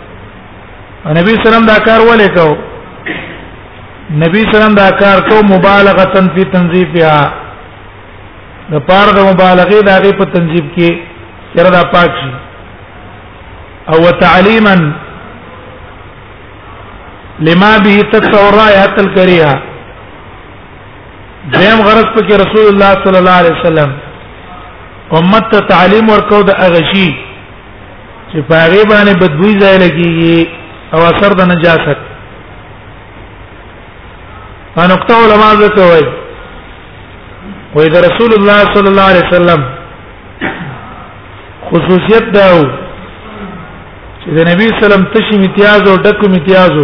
نبی 1.06 1.32
سلام 1.42 1.66
دا 1.66 1.74
کار 1.84 2.00
ولې 2.06 2.28
کو 2.34 4.16
نبی 4.24 4.40
سلام 4.52 4.74
دا 4.74 4.88
کار 5.00 5.18
کو 5.28 5.34
مبالغه 5.50 6.22
فی 6.34 6.44
تنظیفها 6.52 7.32
د 8.70 8.78
پاره 8.88 9.12
د 9.18 9.28
مبالغه 9.32 9.78
د 9.82 9.88
هغه 9.88 10.16
په 10.22 10.26
تنظیف 10.32 10.66
کې 10.74 11.54
چر 11.54 11.70
دا 11.76 11.82
پاک 11.94 12.10
شي 12.22 12.32
او 13.92 14.00
وتعلیما 14.06 14.74
لما 17.50 17.72
به 17.86 18.02
تتصور 18.18 18.58
آیات 18.66 18.98
الکریه 19.06 19.52
دیم 21.52 21.82
غرض 21.86 22.06
پکې 22.18 22.44
رسول 22.46 22.70
الله 22.74 22.92
صلی 23.08 23.18
الله 23.18 23.36
علیه 23.40 23.58
وسلم 23.60 23.96
امت 25.22 25.50
ته 25.50 25.66
تعلیم 25.74 26.10
ورکو 26.16 26.42
د 26.52 26.62
اغشی 26.68 27.10
چې 28.32 28.40
پاره 28.40 28.84
باندې 28.84 29.16
بدوی 29.18 29.60
ځای 29.60 29.78
لګیږي 29.78 30.57
او 30.94 31.00
اثر 31.12 31.30
د 31.40 31.48
نجاست 31.52 31.98
ان 34.84 34.90
وقت 34.92 35.10
علماء 35.20 35.50
ذکر 35.64 35.80
وای 35.90 36.04
وای 37.76 37.88
د 37.94 38.04
رسول 38.06 38.32
الله 38.38 38.60
صلی 38.76 38.88
الله 38.92 39.08
علیه 39.12 39.24
وسلم 39.28 39.60
خصوصیت 41.70 42.24
دا 42.36 42.46
و 42.58 42.62
چې 44.20 44.28
د 44.38 44.48
نبی 44.50 44.66
سلام 44.82 45.02
تشی 45.16 45.34
امتیاز 45.40 45.82
او 45.90 45.96
ډکو 46.06 46.24
امتیاز 46.32 46.74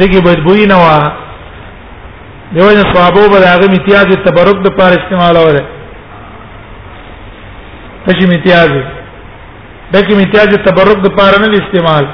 دغه 0.00 0.20
بدبوئی 0.28 0.66
نه 0.72 0.76
و 0.82 0.88
دیو 2.54 2.70
نه 2.78 2.84
صحابه 2.94 3.22
به 3.32 3.38
هغه 3.52 3.66
امتیاز 3.72 4.08
تبرک 4.28 4.58
د 4.66 4.78
پاره 4.78 4.94
استعمال 5.00 5.36
اوره 5.46 5.62
تشی 8.06 8.24
امتیاز 8.30 8.70
دغه 9.94 10.16
امتیاز 10.20 10.50
تبرک 10.70 10.98
د 11.06 11.18
پاره 11.20 11.38
نه 11.44 11.60
استعمال 11.64 12.06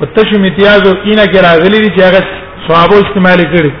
متشم 0.00 0.36
امتیاز 0.42 0.82
او 0.86 0.94
کینه 1.04 1.26
کې 1.26 1.38
راغلي 1.44 1.78
دي 1.80 1.88
چې 1.96 2.00
هغه 2.04 2.22
صحابه 2.68 2.94
استعمال 3.00 3.40
کړي 3.52 3.72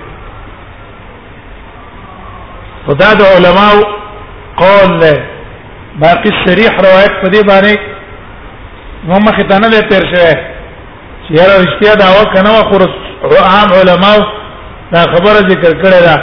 خدا 2.86 3.08
د 3.20 3.32
علماو 3.36 3.80
قول 4.62 4.90
له 5.02 5.16
باقي 6.04 6.30
صریح 6.44 6.68
روایت 6.86 7.12
په 7.22 7.28
دې 7.34 7.42
باندې 7.46 7.78
هم 9.10 9.24
ختانه 9.38 9.68
له 9.74 9.78
تیر 9.90 10.04
شوی 10.12 10.30
چې 11.26 11.32
هر 11.42 11.50
رښتیا 11.62 11.94
دا 11.94 12.08
وکنه 12.20 12.50
خو 13.30 13.36
عام 13.50 13.72
علماو 13.80 14.20
دا 14.92 15.00
خبره 15.12 15.40
ذکر 15.50 15.82
کړې 15.82 16.02
ده 16.06 16.16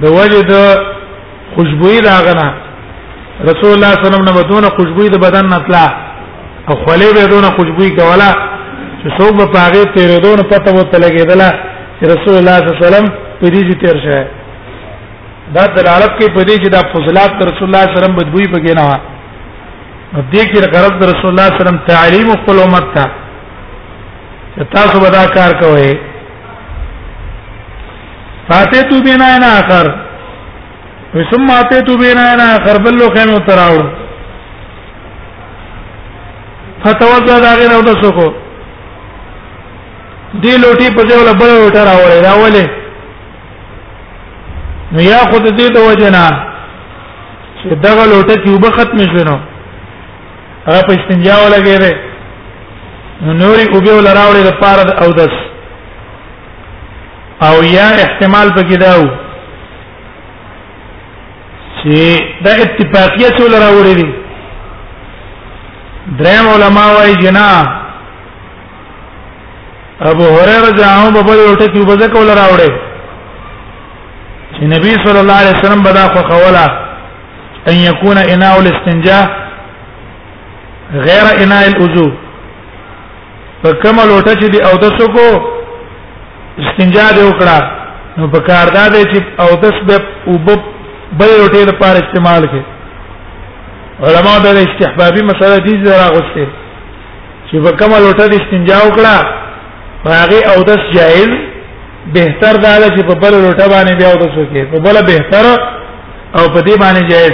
د 0.02 0.06
وجه 0.18 0.42
د 0.54 0.84
خوشبوئی 1.56 2.00
دا 2.02 2.16
غنا 2.28 2.48
رسول 3.52 3.72
الله 3.76 3.92
صلی 3.94 3.98
الله 3.98 4.18
علیه 4.18 4.20
وسلم 4.20 4.28
نه 4.30 4.34
بدون 4.44 4.64
خوشبوئی 4.78 5.10
د 5.10 5.18
بدن 5.26 5.46
نتلا 5.54 5.86
او 6.70 6.76
خلی 6.86 7.08
به 7.18 7.24
دون 7.34 7.44
خوشبوئی 7.58 7.90
کولا 8.00 8.32
چې 9.04 9.10
څوک 9.18 9.36
په 9.54 9.60
هغه 9.66 9.84
تیرې 9.96 10.18
دون 10.24 10.40
پته 10.52 10.72
وته 10.78 10.98
لګیدله 11.06 11.50
چې 12.00 12.04
رسول 12.14 12.34
الله 12.40 12.58
صلی 12.60 12.68
الله 12.70 12.80
علیه 12.80 12.88
وسلم 12.88 13.08
په 13.40 13.46
دې 13.54 13.62
چې 13.68 13.76
تیر 13.84 13.96
شوی 14.04 14.22
دا 15.56 15.64
دلالت 15.78 16.12
کوي 16.18 16.30
په 16.36 16.42
دې 16.48 16.56
چې 16.64 16.70
دا 16.76 16.82
فضلات 16.94 17.34
رسول 17.50 17.66
الله 17.70 17.82
صلی 17.86 17.90
الله 17.90 18.04
علیه 18.04 18.04
وسلم 18.04 18.16
بدبوې 18.20 18.48
پکې 18.54 18.74
نه 18.80 18.84
و 18.90 18.94
نو 20.14 20.20
دې 20.34 20.42
کې 20.50 20.70
غرض 20.74 20.94
رسول 21.12 21.30
الله 21.34 21.48
صلی 21.50 21.50
الله 21.50 21.50
علیه 21.50 21.62
وسلم 21.66 21.80
تعلیم 21.92 22.30
خپل 22.42 22.58
امت 22.66 22.86
ته 22.94 23.08
چې 24.56 24.64
تاسو 24.76 25.00
به 25.04 25.10
دا 25.18 25.24
کار 25.38 25.52
کوئ 25.64 25.88
فاتې 28.50 28.80
تو 28.90 28.96
بنا 29.08 29.32
نه 29.44 29.50
اخر 29.62 29.86
وسم 31.16 31.42
ماته 31.52 31.82
تو 31.88 31.98
بنا 32.04 32.28
نه 32.40 32.46
اخر 32.58 32.78
بل 32.86 32.96
لو 33.00 33.10
کینو 33.18 33.38
تراوړ 33.38 33.86
فتوځه 36.84 37.36
دا 37.48 37.52
غیر 37.60 37.72
او 37.76 37.82
د 37.90 38.02
سکو 38.06 38.30
دی 40.40 40.58
لوټي 40.58 40.88
په 40.96 41.02
ځای 41.08 41.18
ولا 41.20 41.34
بل 41.40 41.50
وټه 41.64 41.84
راوړې 41.84 42.20
راولې 42.28 42.66
نو 44.92 45.00
یا 45.02 45.18
خود 45.32 45.44
دې 45.58 45.68
ته 45.76 45.80
وجنا 45.90 46.26
چې 47.60 47.74
دغه 47.86 48.04
لوټه 48.12 48.36
کې 48.44 48.50
وب 48.50 48.66
ختم 48.76 48.98
شونه 49.12 49.40
هغه 50.68 50.82
په 50.88 50.94
استنجا 50.94 51.36
ولګېره 51.44 51.92
نو 53.22 53.34
نورې 53.34 53.76
وب 53.76 53.88
ولا 53.98 54.14
راوړې 54.14 54.44
د 54.44 54.52
پاره 54.60 55.04
او 55.04 55.12
دس 55.12 55.34
او 57.48 57.64
یا 57.64 57.88
احتمال 58.06 58.50
پکې 58.56 58.76
داو 58.78 59.04
چې 61.84 62.24
دا 62.48 62.52
اتفاقیه 62.52 63.30
څول 63.38 63.54
راوړې 63.54 63.96
دي 64.00 64.08
دریم 66.20 66.48
علما 66.54 66.86
وايي 66.94 67.16
جنا 67.16 67.81
ابو 70.10 70.24
هريره 70.24 70.70
ځاو 70.80 71.14
په 71.16 71.22
بل 71.28 71.38
وټه 71.52 71.68
کې 71.74 71.80
وبزه 71.82 72.08
کول 72.14 72.30
راوړې 72.42 72.72
چې 74.56 74.64
نبی 74.74 74.92
صلی 75.06 75.20
الله 75.24 75.34
علیه 75.42 75.56
وسلم 75.58 75.84
بدا 75.90 76.04
خو 76.14 76.20
خولا 76.30 76.66
ان 77.72 77.76
يكون 77.90 78.18
اناء 78.18 78.54
الاستنجاء 78.60 79.24
غیر 81.08 81.26
اناء 81.44 81.62
الوضوء 81.72 82.12
فكما 83.64 84.02
لوټه 84.02 84.34
چې 84.40 84.48
دی 84.54 84.60
او 84.70 84.78
د 84.78 84.86
سکو 85.00 85.30
استنجا 86.62 87.06
دې 87.18 87.24
وکړه 87.30 87.58
نو 88.18 88.28
په 88.34 88.40
کار 88.50 88.68
دا 88.78 88.86
دی 88.94 89.04
چې 89.12 89.20
او 89.44 89.48
د 89.62 89.66
سب 89.66 90.02
او 90.28 90.34
بل 91.20 91.30
لوټه 91.42 91.64
لپاره 91.72 91.98
استعمال 92.04 92.44
کړي 92.44 92.66
علما 94.06 94.34
دا 94.46 94.52
استحبابي 94.68 95.22
مسله 95.32 95.58
دي 95.68 95.78
زرا 95.86 96.08
غوسته 96.14 96.48
چې 97.52 97.56
په 97.66 97.72
کومه 97.80 97.98
لوټه 98.06 98.26
د 98.30 98.34
استنجا 98.42 98.78
وکړه 98.86 99.40
هغه 100.08 100.42
او 100.54 100.62
دس 100.64 100.82
جائز 100.94 101.30
بهتر 102.14 102.56
دا 102.62 102.78
چې 102.78 103.04
په 103.08 103.14
بل 103.16 103.34
لوټه 103.42 103.70
باندې 103.74 103.94
بیا 103.98 104.08
او 104.12 104.18
دس 104.18 104.34
وکړي 104.38 104.64
په 104.74 104.80
بل 104.86 105.02
بهتر 105.06 105.46
او 106.38 106.46
په 106.54 106.62
دې 106.62 106.78
باندې 106.84 107.02
جائز 107.12 107.34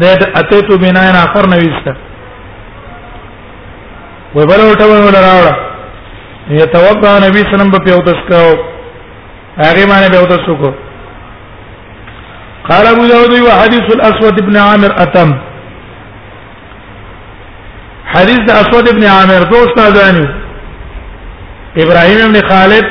دا 0.00 0.12
اته 0.36 0.60
تو 0.68 0.78
بنا 0.78 1.12
نه 1.12 1.24
اخر 1.24 1.46
نه 1.48 1.56
وسته 1.56 1.94
وې 4.34 4.46
بل 4.46 4.60
لوټه 4.64 4.84
باندې 4.84 5.14
راوړه 5.28 5.52
يتوضا 6.50 7.18
نبی 7.26 7.38
صلی 7.38 7.54
الله 7.54 7.54
علیه 7.54 7.54
وسلم 7.54 7.70
په 7.70 7.92
او 7.94 8.00
دس 8.00 8.18
کاو 8.30 8.54
هغه 9.56 9.86
باندې 9.86 10.10
بیا 10.10 10.20
او 10.20 10.26
دس 10.26 10.44
وکړو 10.48 10.72
قال 12.70 12.86
ابو 12.86 13.06
داود 13.08 13.32
وحديث 13.40 13.94
الاسود 13.94 14.40
ابن 14.44 14.56
عامر 14.56 14.92
اتم 15.02 15.36
حدیث 18.16 18.38
د 18.48 18.50
اسود 18.50 18.88
ابن 18.88 19.04
عامر 19.12 19.42
دوست 19.52 19.78
اذانیو 19.86 20.45
ابراهيم 21.84 22.18
ابن 22.24 22.36
خالد 22.50 22.84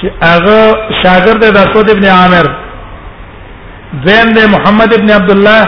چې 0.00 0.06
هغه 0.22 0.58
شاګرد 1.02 1.42
د 1.56 1.58
اسود 1.58 1.88
ابن 1.90 2.04
عامر 2.12 2.46
زين 4.06 4.28
د 4.38 4.40
محمد 4.54 4.90
ابن 4.94 5.08
عبد 5.18 5.30
الله 5.34 5.62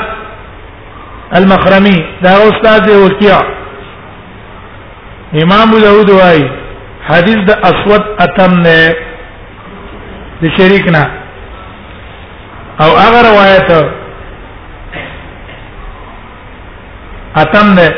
المخرمي 1.39 1.97
دا 2.23 2.33
استاد 2.49 2.83
وکیا 3.05 3.39
امام 5.45 5.69
داود 5.87 6.09
وايي 6.17 6.47
حدیث 7.11 7.37
د 7.51 7.53
اسود 7.71 8.03
اتم 8.27 8.53
نه 8.67 8.79
د 10.43 10.45
شریکنا 10.59 11.03
او 12.83 12.91
هغه 12.99 13.21
روایت 13.31 13.69
اتم 17.37 17.67
نه 17.81 17.89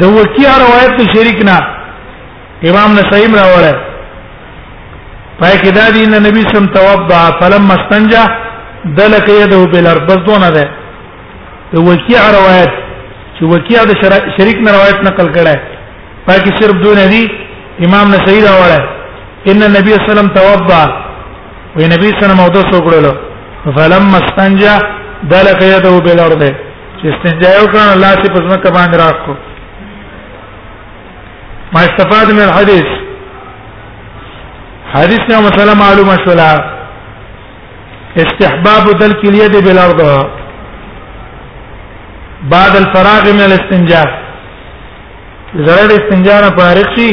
د 0.00 0.04
وکیه 0.18 0.54
روایت 0.64 0.94
شریک 1.14 1.38
نه 1.48 1.58
امام 2.70 2.90
نسائی 2.98 3.26
راوړل 3.40 3.78
پای 5.40 5.54
کې 5.62 5.70
دا 5.78 5.86
دی 5.94 6.00
ان 6.06 6.14
نبی 6.26 6.42
سم 6.52 6.64
توضع 6.76 7.20
فلم 7.40 7.66
استنجا 7.76 8.22
دلک 8.98 9.26
یده 9.42 9.58
بالارض 9.74 10.04
بس 10.08 10.20
دونه 10.30 10.48
ده 10.56 10.64
د 11.72 11.86
وکیه 11.90 12.24
روایت 12.38 12.72
چې 13.36 13.42
وکیه 13.54 13.82
د 13.90 14.34
شریک 14.36 14.58
نه 14.66 14.70
روایت 14.78 14.98
نقل 15.10 15.28
کړه 15.34 15.58
پای 16.26 16.38
کې 16.44 16.52
صرف 16.62 16.76
دونه 16.88 17.04
دی 17.14 17.22
امام 17.86 18.06
نسائی 18.16 18.40
راوړل 18.48 18.84
ان 19.52 19.58
نبی 19.78 19.94
سلام 20.10 20.28
توضع 20.40 20.84
وی 21.76 21.84
نبی 21.96 22.08
سلام 22.20 22.40
او 22.44 22.48
د 22.58 22.70
سوګړلو 22.74 23.12
فلم 23.78 24.06
استنجا 24.22 24.74
دلک 25.34 25.60
یده 25.76 25.92
بالارض 26.06 26.42
چې 26.98 27.06
استنجا 27.12 27.50
وکړ 27.62 27.92
الله 27.94 28.12
سي 28.22 28.28
پزما 28.36 28.56
کبان 28.64 28.90
راکو 29.06 29.34
ما 31.74 31.80
استفاد 31.88 32.30
من 32.30 32.42
الحديث 32.48 32.86
حديثنا 34.94 35.38
مثلا 35.48 35.74
معلومه 35.74 36.16
شولا 36.24 36.52
استحباب 38.24 38.84
دلك 39.00 39.24
اليد 39.30 39.56
بالارض 39.64 40.00
بعد 42.54 42.74
الفراغ 42.82 43.22
من 43.32 43.40
الاستنجاء 43.48 44.08
زړه 45.66 45.92
استنجا 46.00 46.40
نه 46.42 46.48
فارغ 46.58 46.86
شي 46.96 47.10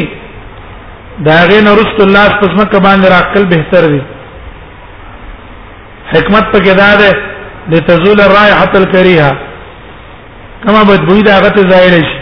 داغه 1.30 1.58
نه 1.65 1.71
رست 1.82 2.00
الله 2.08 2.26
پس 2.41 2.52
مکه 2.60 2.80
باندې 2.88 3.08
راکل 3.15 3.45
بهتر 3.54 3.84
دي 3.91 4.02
حکمت 6.13 6.45
په 6.54 6.60
کې 6.65 6.74
دا 6.82 6.95
ده 7.02 7.12
لتزول 7.71 8.21
الرائحه 8.21 8.71
الكريهه 8.82 9.32
کما 10.63 10.82
بدبوی 10.89 11.21
دا 11.21 11.36
غته 11.43 11.62
زایل 11.71 12.06
شي 12.10 12.21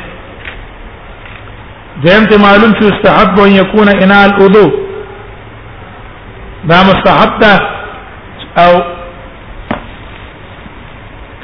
دیم 2.03 2.25
ته 2.25 2.37
معلوم 2.37 2.71
شو 2.79 2.89
استحب 2.93 3.39
ان 3.39 3.51
يكون 3.51 3.89
اناء 4.03 4.25
الوضوء 4.27 4.71
دا 6.69 6.77
مستحب 6.89 7.39
ده 7.39 7.53
او 8.63 8.73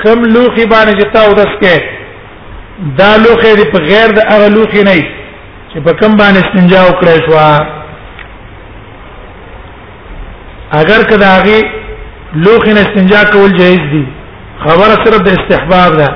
کم 0.04 0.22
لوخي 0.36 0.66
باندې 0.72 0.94
چې 1.00 1.12
تاسو 1.14 1.32
دسکې 1.36 1.84
دا 2.98 3.18
لوخي 3.18 3.56
دی 3.56 3.66
په 3.74 3.80
غیر 3.90 4.10
د 4.12 4.20
هغه 4.34 4.48
لوخي 4.56 4.84
نه 4.84 4.96
چې 5.72 5.80
په 5.86 5.92
کم 6.02 6.18
باندې 6.18 6.42
استنجا 6.46 6.86
وکړې 6.88 7.26
شو 7.26 7.38
اگر 10.82 11.00
کدا 11.12 11.28
هغه 11.38 11.64
لوخي 12.46 12.74
نه 12.74 12.82
استنجا 12.82 13.24
کول 13.32 13.58
جایز 13.60 13.82
دي 13.94 14.06
خبره 14.66 15.06
صرف 15.06 15.22
د 15.22 15.28
استحباب 15.38 15.96
ده 15.98 16.10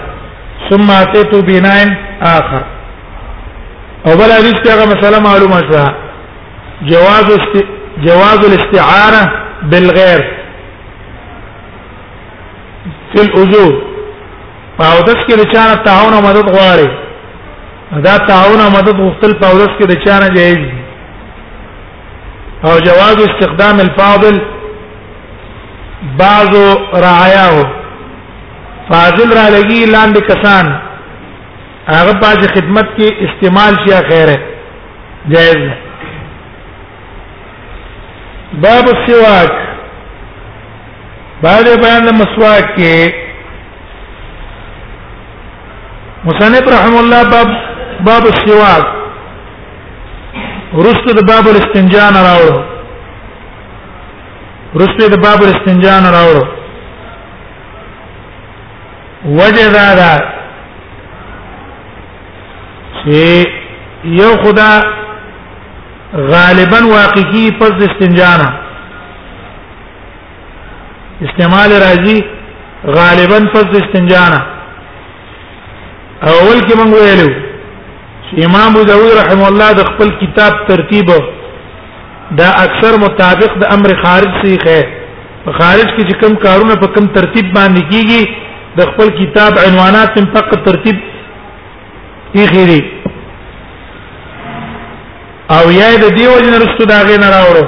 ثم 0.69 0.91
اتيتو 0.91 1.41
بنائن 1.41 1.95
اخر 2.21 2.78
او 4.07 4.12
بل 4.17 4.31
حدیث 4.31 4.57
کې 4.63 4.69
هغه 4.71 4.85
مسله 4.89 5.19
معلومه 5.19 5.59
شوه 5.69 5.88
جواز 6.91 7.25
است... 7.25 7.65
جواز 8.05 8.38
الاستعاره 8.38 9.31
بالغير 9.71 10.39
في 13.15 13.21
الاجور 13.21 13.81
پاودس 14.77 15.19
کې 15.27 15.33
د 15.41 15.43
چانه 15.55 15.75
تعاون 15.89 16.13
او 16.13 16.21
مدد 16.29 16.51
غواړي 16.55 16.89
دا 18.07 18.17
تعاون 18.17 18.62
او 18.65 18.69
مدد 18.77 18.95
غوښتل 18.95 19.33
پاودس 19.41 19.71
کې 19.79 19.85
د 19.85 20.05
چانه 20.05 20.29
جایز 20.35 20.57
او 22.65 22.79
جواز 22.89 23.21
استخدام 23.27 23.79
الفاضل 23.79 24.39
بعض 26.19 26.49
رعایاه 26.93 27.71
فاضل 28.89 29.29
را 29.29 29.47
لګي 29.57 29.91
لاندې 29.91 30.21
کسان 30.31 30.77
هغه 31.97 32.12
باز 32.21 32.39
خدمت 32.56 32.88
کې 32.97 33.08
استعمال 33.28 33.73
شي 33.86 33.93
خیره 34.10 34.38
جائز 35.32 35.63
باب 38.65 38.86
السواک 38.95 39.52
بعد 41.43 41.65
بیان 41.86 42.06
د 42.10 42.13
مسواک 42.19 42.65
کې 42.78 43.13
مصنف 46.30 46.65
رحم 46.78 46.95
الله 47.02 47.23
باب 47.23 47.49
باب 48.12 48.23
السواک 48.32 48.86
رست 50.86 51.08
د 51.19 51.30
باب 51.34 51.47
الاستنجاء 51.54 52.10
راوړو 52.28 52.60
رست 54.84 55.08
د 55.12 55.15
باب 55.30 55.39
الاستنجاء 55.43 56.02
راوړو 56.15 56.45
وجه 59.38 59.67
دا 59.78 59.88
ده 59.99 60.12
چې 63.03 64.13
یو 64.19 64.31
خدا 64.43 64.71
غالبا 66.31 66.79
واقعي 66.93 67.49
پس 67.59 67.71
د 67.79 67.88
استنجانا 67.89 68.49
استعمال 71.27 71.71
راځي 71.85 72.17
غالبا 72.97 73.38
پس 73.53 73.65
د 73.73 73.81
استنجانا 73.83 74.39
اول 76.33 76.59
کې 76.65 76.73
موږ 76.79 76.89
ویلو 77.03 77.29
چې 78.27 78.45
امام 78.47 78.69
ابو 78.71 78.83
داود 78.91 79.13
رحم 79.21 79.41
الله 79.49 79.69
د 79.81 79.91
خپل 79.91 80.09
کتاب 80.23 80.53
ترتیب 80.71 81.07
دا 82.41 82.49
اکثر 82.65 82.91
مطابق 83.05 83.57
د 83.62 83.71
امر 83.75 83.95
خارج 84.03 84.33
سی 84.43 84.57
ہے 84.65 84.81
خارج 85.57 85.88
کې 85.95 86.03
چې 86.09 86.19
کوم 86.23 86.35
کارونه 86.47 86.75
په 86.83 86.88
کوم 86.97 87.07
ترتیب 87.19 87.53
باندې 87.57 87.81
کیږي 87.93 88.81
د 88.81 88.89
خپل 88.91 89.09
کتاب 89.21 89.53
عنوانات 89.67 90.19
په 90.35 90.59
ترتیب 90.65 90.99
اخیری 92.35 92.81
او 95.55 95.63
یا 95.71 95.87
د 96.01 96.15
دیو 96.17 96.33
جن 96.43 96.53
رستو 96.63 96.85
دا 96.91 96.97
غین 97.07 97.23
راوړو 97.33 97.63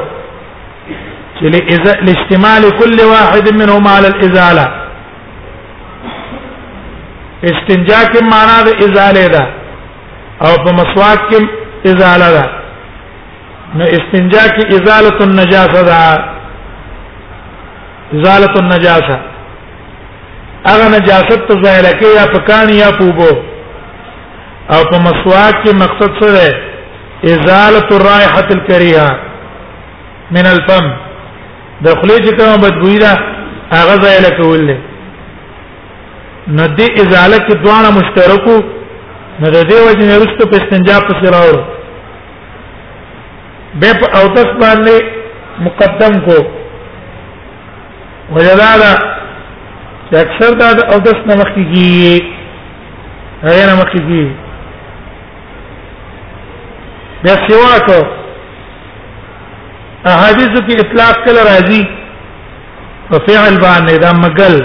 چې 1.37 1.45
لإذا 1.55 1.93
لاستعمال 2.07 2.69
كل 2.81 2.99
واحد 3.13 3.49
منهما 3.61 3.91
على 3.95 4.07
الازاله 4.07 4.65
استنجا 7.49 8.01
کې 8.11 8.23
معنا 8.33 8.61
د 8.69 8.83
ازاله 8.85 9.25
ده 9.35 9.41
او 10.45 10.53
په 10.63 10.73
مسواک 10.79 11.27
کې 11.31 11.47
ازاله 11.93 12.31
ده 12.41 12.49
نو 13.79 13.85
استنجا 13.97 14.47
کې 14.47 14.67
ازاله 14.75 15.17
النجاسه 15.29 15.81
ده 15.91 16.01
ازاله 18.15 18.53
النجاسه 18.65 19.19
اغه 20.73 20.87
نجاست 20.97 21.55
زایل 21.63 21.85
کې 21.99 22.07
یا 22.15 22.25
پکانی 22.33 22.77
یا 22.79 22.89
پوبو 22.97 23.31
او 24.75 24.81
په 24.91 24.97
مسواک 25.07 25.55
کې 25.63 25.71
مقصد 25.83 26.09
څه 26.19 26.27
دی 26.35 26.47
ازاله 27.33 27.85
الرائحه 27.97 28.47
الكريهه 28.57 29.09
من 30.35 30.45
الفم 30.53 30.85
د 31.85 31.87
خلی 31.99 32.17
چې 32.25 32.31
کوم 32.39 32.61
بدبوئی 32.65 32.97
دا 33.05 33.11
هغه 33.77 33.95
ځای 34.03 34.17
له 34.25 34.29
کول 34.41 34.77
نو 36.55 36.63
دې 36.77 36.87
ازاله 37.01 37.37
کې 37.45 37.53
دوه 37.65 37.89
مشترکو 37.99 38.55
نو 39.39 39.47
د 39.55 39.59
دې 39.71 39.77
وجه 39.87 40.03
نه 40.11 40.15
رسته 40.21 40.41
په 40.51 40.55
استنجا 40.59 40.97
په 41.07 41.13
سر 41.21 41.33
اور 41.41 41.57
به 43.79 43.89
په 43.99 44.05
او 44.19 44.25
تاسو 44.35 44.53
باندې 44.61 44.97
مقدم 45.65 46.13
کو 46.27 46.37
وجدادا 48.35 48.91
اکثر 50.23 50.51
دا 50.59 50.69
او 50.93 50.97
تاسو 50.99 51.23
نه 51.29 51.35
مخکې 51.41 51.63
کیږي 51.73 52.15
هغه 53.43 53.65
نه 53.69 53.75
مخکې 53.81 53.97
کیږي 54.07 54.31
بیا 57.23 57.33
سواک 57.47 57.89
احادیث 60.11 60.53
کې 60.67 60.75
اطلاق 60.83 61.15
کله 61.25 61.41
راځي 61.47 61.81
په 63.09 63.19
فعل 63.27 63.55
باندې 63.61 63.95
دا 64.03 64.11
مغل 64.21 64.55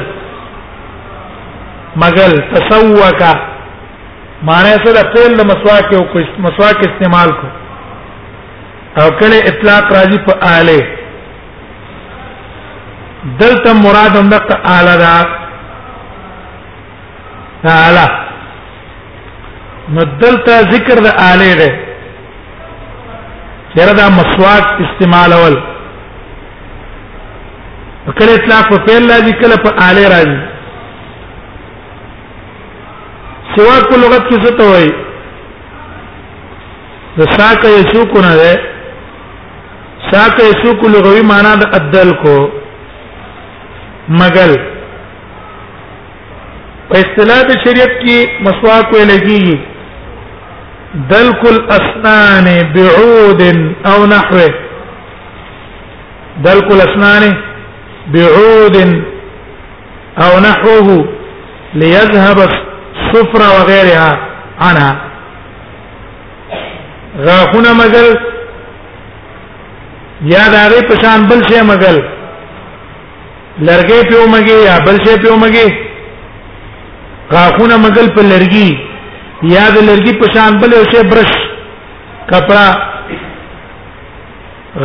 مغل 2.05 2.33
تسوک 2.55 3.21
معنی 4.49 4.73
سره 4.87 5.03
فعل 5.19 5.37
د 5.43 5.51
مسواک 5.53 5.93
او 6.01 6.03
مسواک 6.47 6.79
استعمال 6.89 7.31
کو 7.41 7.49
او 9.03 9.09
کله 9.23 9.37
اطلاق 9.55 9.85
راځي 9.99 10.19
په 10.29 10.33
اله 10.57 10.85
دلته 13.43 13.71
مراد 13.87 14.13
هم 14.17 14.27
دغه 14.37 14.55
اله 14.81 14.95
دا 17.67 17.73
اله 17.89 18.09
نو 19.97 20.03
دلته 20.23 20.53
ذکر 20.77 20.97
د 21.07 21.09
اله 21.33 21.53
ده 21.61 21.71
یره 23.77 23.93
دا 23.99 24.07
مسواک 24.19 24.67
استعمالول 24.85 25.55
کله 28.19 28.33
اطلاق 28.39 28.65
په 28.71 28.77
فعل 28.87 29.05
لازم 29.11 29.31
کله 29.43 29.57
په 29.65 29.71
اله 29.89 30.05
راځي 30.13 30.39
سوا 33.57 33.75
کو 33.91 33.95
لغت 34.05 34.25
کې 34.29 34.39
څه 34.45 34.53
ته 34.59 34.65
وایي 34.71 34.93
د 37.19 37.31
ساک 37.37 37.59
یسو 37.79 38.01
کو 38.15 38.19
نه 38.29 38.33
ده 38.41 38.53
ساک 40.11 40.35
یسو 40.51 40.71
کو 40.81 40.87
لغوي 40.97 41.23
معنی 41.35 41.55
د 41.63 41.79
عدل 41.81 42.11
کو 42.25 42.35
مغل 44.23 44.53
په 46.89 46.95
اصطلاح 47.05 47.41
شریعت 47.65 47.95
کې 48.03 48.17
مسواک 48.49 48.87
ویل 48.97 49.13
کیږي 49.29 49.76
دلك 50.95 51.43
الاسنان 51.51 52.73
بعود 52.75 53.43
او 53.87 54.07
نحوه 54.07 54.51
دلك 56.45 56.63
الاسنان 56.73 57.37
بعود 58.15 58.77
او 60.19 60.41
نحوه 60.41 61.07
ليذهب 61.75 62.37
الصفر 62.51 63.41
وغيرها 63.55 64.19
عنها 64.61 64.97
غاخونه 67.19 67.73
مزل 67.73 68.17
یا 70.23 70.49
دغه 70.49 70.81
په 70.89 70.95
شان 71.03 71.23
بل 71.29 71.43
شی 71.49 71.61
مګل 71.61 71.99
لرګې 73.59 74.13
په 74.13 74.31
مګي 74.31 74.65
یا 74.67 74.79
بل 74.79 74.99
شی 75.07 75.17
په 75.19 75.37
مګي 75.37 75.75
غاخونه 77.33 77.77
مګل 77.77 78.11
په 78.15 78.23
لرګي 78.23 78.96
یا 79.43 79.69
د 79.75 79.77
لرګي 79.89 80.13
په 80.21 80.27
شان 80.35 80.57
بل 80.61 80.73
یو 80.73 80.83
شی 80.93 81.03
برش 81.11 81.31
کپڑا 82.31 82.67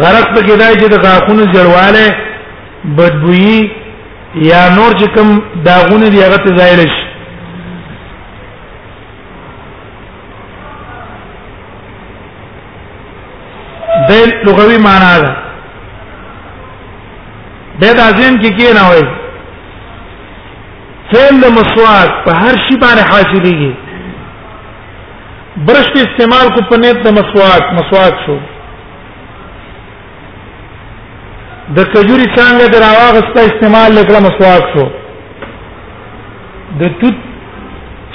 غرق 0.02 0.28
په 0.36 0.42
کې 0.42 0.58
دای 0.60 0.74
چې 0.80 0.88
د 0.90 0.96
غاخونو 1.04 1.44
جړواله 1.54 2.16
بدبوئی 2.98 3.70
یا 4.52 4.64
نور 4.76 4.92
چې 5.00 5.08
کوم 5.16 5.42
داغونه 5.66 6.10
دی 6.10 6.22
هغه 6.24 6.38
ته 6.38 6.56
ځایل 6.58 6.80
شي 6.96 7.08
د 14.10 14.14
لغوي 14.48 14.78
معنا 14.78 15.18
ده 15.20 15.32
به 17.80 17.94
د 17.94 18.00
ازم 18.08 18.36
کې 18.42 18.52
کې 18.58 18.74
نه 18.80 18.84
وي 18.90 19.08
فعل 21.14 21.40
مسواک 21.56 22.10
په 22.26 22.32
هر 22.42 22.56
شی 22.66 22.76
باندې 22.80 23.14
حاصلېږي 23.14 23.74
برش 25.58 25.88
کې 25.94 26.02
استعمال 26.08 26.50
کو 26.56 26.62
په 26.70 26.78
نیت 26.82 27.00
د 27.06 27.14
مسواک 27.16 27.72
مسواک 27.78 28.20
شو 28.26 28.38
د 31.78 31.84
کجوري 31.96 32.28
څنګه 32.36 32.68
دراوغسته 32.76 33.44
استعمال 33.50 33.92
لکړه 33.96 34.20
مسواک 34.26 34.72
شو 34.76 34.86
د 36.80 36.82
توت 37.00 37.18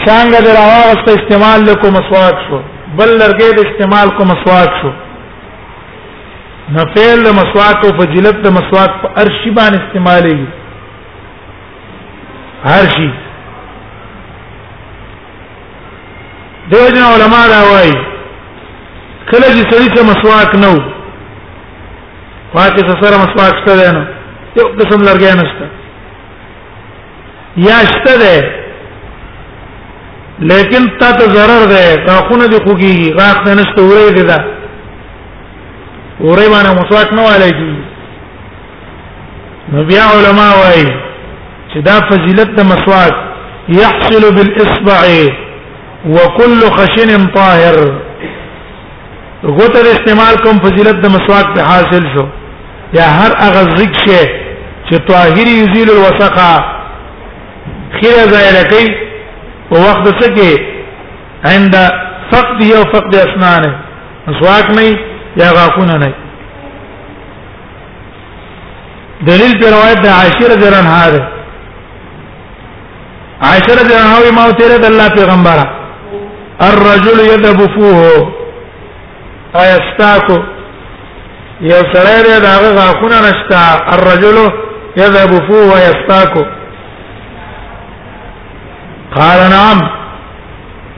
څنګه 0.07 0.38
دراوغسته 0.46 1.18
استعمال 1.20 1.64
لکو 1.72 1.90
مسواک 1.99 2.37
شو 2.49 2.61
بل 3.03 3.14
لرګې 3.16 3.61
د 3.61 3.68
استعمال 3.72 4.14
کو 4.20 4.25
مسواک 4.33 4.70
شو 4.83 4.92
نه 6.68 6.85
فعل 6.96 7.22
د 7.29 7.38
مسواک 7.42 7.85
او 7.87 7.92
فضیلت 8.01 8.40
د 8.49 8.57
مسواک 8.61 8.90
په 9.05 9.09
ارشی 9.25 9.51
باندې 9.57 9.83
استعمالي 9.83 10.46
هر 12.64 12.83
شي 12.96 13.12
دیو 16.70 16.87
جن 16.94 17.02
علماء 17.12 17.40
دا 17.50 17.59
وایي 17.72 17.92
کله 19.31 19.46
چې 19.57 19.61
سړی 19.72 19.88
ته 19.96 20.00
مسواک 20.07 20.55
نو 20.62 20.72
واکه 22.55 22.81
سره 23.02 23.16
مسواک 23.22 23.55
شته 23.61 23.90
نه 23.98 24.02
یو 24.57 24.64
قسم 24.81 25.00
لرګی 25.09 25.33
نشته 25.42 25.66
یا 27.68 27.79
شته 27.92 28.12
ده 28.24 28.37
لیکن 30.52 30.83
تا 31.05 31.12
ته 31.22 31.26
zarar 31.38 31.62
ده 31.74 31.85
تا 32.09 32.14
خونه 32.29 32.46
دي 32.46 32.57
خوږي 32.57 33.12
راخ 33.20 33.38
نه 33.46 33.52
نشته 33.62 33.81
وری 33.92 34.11
دي 34.18 34.22
دا 34.35 34.38
وری 36.20 36.46
باندې 36.57 36.79
مسواک 36.83 37.09
نه 37.14 37.22
والي 37.31 37.50
کی 37.62 37.74
نو 39.72 39.79
بیا 39.94 40.02
علما 40.18 40.46
وایي 40.59 40.87
چې 41.72 41.79
دا 41.92 41.98
فضیلت 42.12 42.50
د 42.62 42.70
مسواک 42.74 43.14
يحصل 43.81 44.22
بالاصبع 44.35 45.02
وكل 46.14 46.61
خشن 46.77 47.27
طاهر 47.35 47.77
غوتر 49.45 49.85
استعمال 49.97 50.37
کوم 50.45 50.59
فضیلت 50.64 50.97
د 51.05 51.12
مسواک 51.14 51.47
په 51.55 51.62
حاصل 51.71 52.05
شو 52.14 52.25
یا 52.99 53.07
هر 53.19 53.33
هغه 53.45 53.62
ذک 53.79 53.95
شي 54.05 54.19
چې 54.88 54.95
طاهری 55.11 55.55
یزیل 55.62 55.90
الوسخه 55.95 56.53
خیره 57.97 58.25
زایل 58.33 58.57
کوي 58.73 58.87
په 59.71 59.77
وخت 59.87 60.05
سکه 60.23 60.51
عند 61.55 61.75
فقد 62.33 62.62
یو 62.71 62.83
فقد 62.92 63.14
اسنان 63.23 63.64
مسواک 64.27 64.66
نه 64.77 64.85
یا 65.40 65.49
غاکونه 65.57 65.96
نه 66.02 66.13
دلیل 69.31 69.52
په 69.65 69.75
روایت 69.75 70.00
د 70.07 70.15
عاشر 70.21 70.50
درن 70.63 70.87
هاره 70.92 71.23
عاشر 73.50 73.79
درن 73.90 74.07
هاوی 74.13 74.31
ما 74.38 74.46
تیرد 74.63 74.85
الله 74.90 75.09
پیغمبره 75.19 75.67
الرجل 76.63 77.21
يدب 77.21 77.59
فوه 77.81 78.33
ايستاكو 79.57 80.38
یو 81.61 81.81
سړی 81.92 82.23
دی 82.23 82.40
دا 82.40 82.50
هغه 82.57 82.71
غاخونه 82.75 83.19
نشتا 83.21 83.94
الرجل 83.94 84.52
يذهب 84.96 85.31
فوه 85.48 85.73
ويستاكو 85.73 86.42
قال 89.17 89.50
نعم 89.50 89.79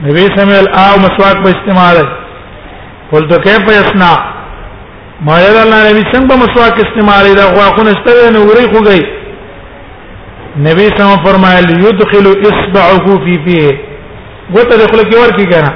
نبی 0.01 0.27
سمیل 0.35 0.67
آو 0.69 0.97
مسواک 0.99 1.37
په 1.43 1.49
استعمال 1.49 2.07
قلت 3.11 3.33
كيف 3.43 3.63
يصنع 3.77 4.29
ما 5.21 5.39
يرى 5.41 5.63
الله 5.63 5.89
نبی 5.91 6.01
څنګه 6.11 6.27
په 6.27 6.35
مسواک 6.35 6.73
استعمال 6.85 7.35
دا 7.35 7.45
غاخونه 7.45 7.91
شته 7.91 8.29
نه 8.33 8.39
وری 8.39 8.67
خوږي 8.73 9.05
نبی 10.57 10.87
سم 10.97 11.23
فرمایل 11.25 11.69
يدخل 11.85 12.43
اصبعه 12.49 13.05
في 13.25 13.43
فيه 13.45 13.88
ګوته 14.53 14.73
د 14.77 14.81
خلک 14.91 15.09
ورکی 15.23 15.45
کنه 15.51 15.71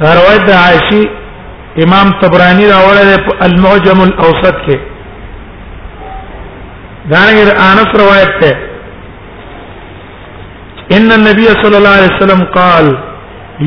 دا 0.00 0.08
روایت 0.18 0.42
د 0.48 0.50
عائشې 0.64 1.02
امام 1.84 2.08
طبرانی 2.22 2.64
راوړل 2.74 3.08
په 3.26 3.32
المعجم 3.46 3.98
الاوسط 4.08 4.56
کې 4.66 4.76
دا 7.10 7.12
دانګر 7.30 7.48
انس 7.68 7.88
روایت 8.02 8.32
ده 8.42 8.52
ان 10.96 11.08
النبي 11.18 11.46
صلى 11.62 11.76
الله 11.78 11.94
عليه 11.96 12.10
وسلم 12.16 12.42
قال 12.58 12.86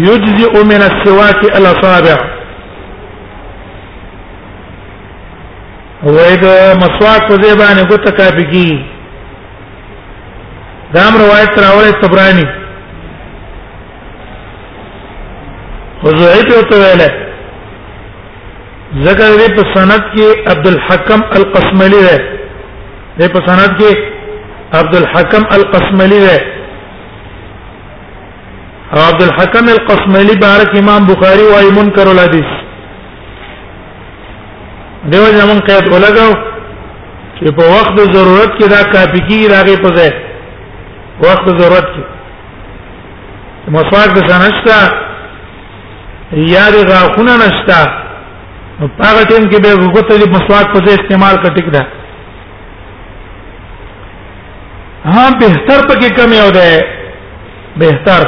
يجزئ 0.06 0.54
من 0.72 0.82
السواك 0.90 1.42
الاصابع 1.60 2.18
وإذا 6.04 6.56
مسواك 6.78 7.24
وزيبان 7.32 7.78
قلت 7.90 8.06
كافي 8.10 8.70
دام 10.94 11.14
روایت 11.18 11.52
راولې 11.60 11.94
تبرانی 12.04 12.48
وزعی 16.04 16.44
په 16.50 16.62
تو 16.70 16.76
ویله 16.84 17.08
ذکر 19.08 19.32
دې 19.40 19.48
په 19.58 19.64
سند 19.76 20.04
کې 20.14 20.28
عبد 20.52 20.68
الحکم 20.72 21.22
القسملی 21.40 22.02
ده 22.08 22.18
دې 23.20 23.28
په 23.34 23.40
سند 23.50 23.76
کې 23.82 23.90
عبد 24.80 24.96
الحکم 25.00 25.44
القسملی 25.58 26.20
ده 26.28 26.40
او 28.94 29.00
عبد 29.10 29.24
الحکم 29.26 29.66
القسملی 29.78 30.36
بارک 30.46 30.76
امام 30.84 31.06
بخاری 31.12 31.46
وايي 31.54 31.72
منکر 31.78 32.08
الحديث 32.14 32.50
دیو 35.12 35.22
زمون 35.38 35.60
قید 35.70 35.86
ولګو 35.94 36.38
چې 37.38 37.52
په 37.58 37.64
وخت 37.76 37.96
ضرورت 38.16 38.52
کې 38.60 38.66
دا 38.76 38.82
کافی 38.96 39.22
کی 39.28 39.40
راغې 39.48 39.82
په 39.82 39.96
ځای 39.96 40.12
وخت 41.30 41.48
ضرورت 41.62 41.88
کې 41.94 42.04
مسواک 43.72 44.10
به 44.16 44.22
سنشتہ 44.30 44.78
یاد 46.34 46.92
غاخونه 46.92 47.34
نشتا 47.38 47.86
نو 48.80 48.88
هغه 49.06 49.24
ټیم 49.26 49.44
کې 49.50 49.60
به 49.64 49.72
وګته 49.86 50.20
دې 50.20 50.30
مسواک 50.36 50.68
په 50.74 50.80
دې 50.80 50.94
استعمال 51.00 51.36
کا 51.44 51.50
ټیک 51.56 51.68
ده 51.76 51.86
ها 55.06 55.30
بهتر 55.44 55.86
پکې 55.88 56.10
کمی 56.18 56.40
او 56.40 56.52
ده 56.52 56.84
بهتر 57.78 58.24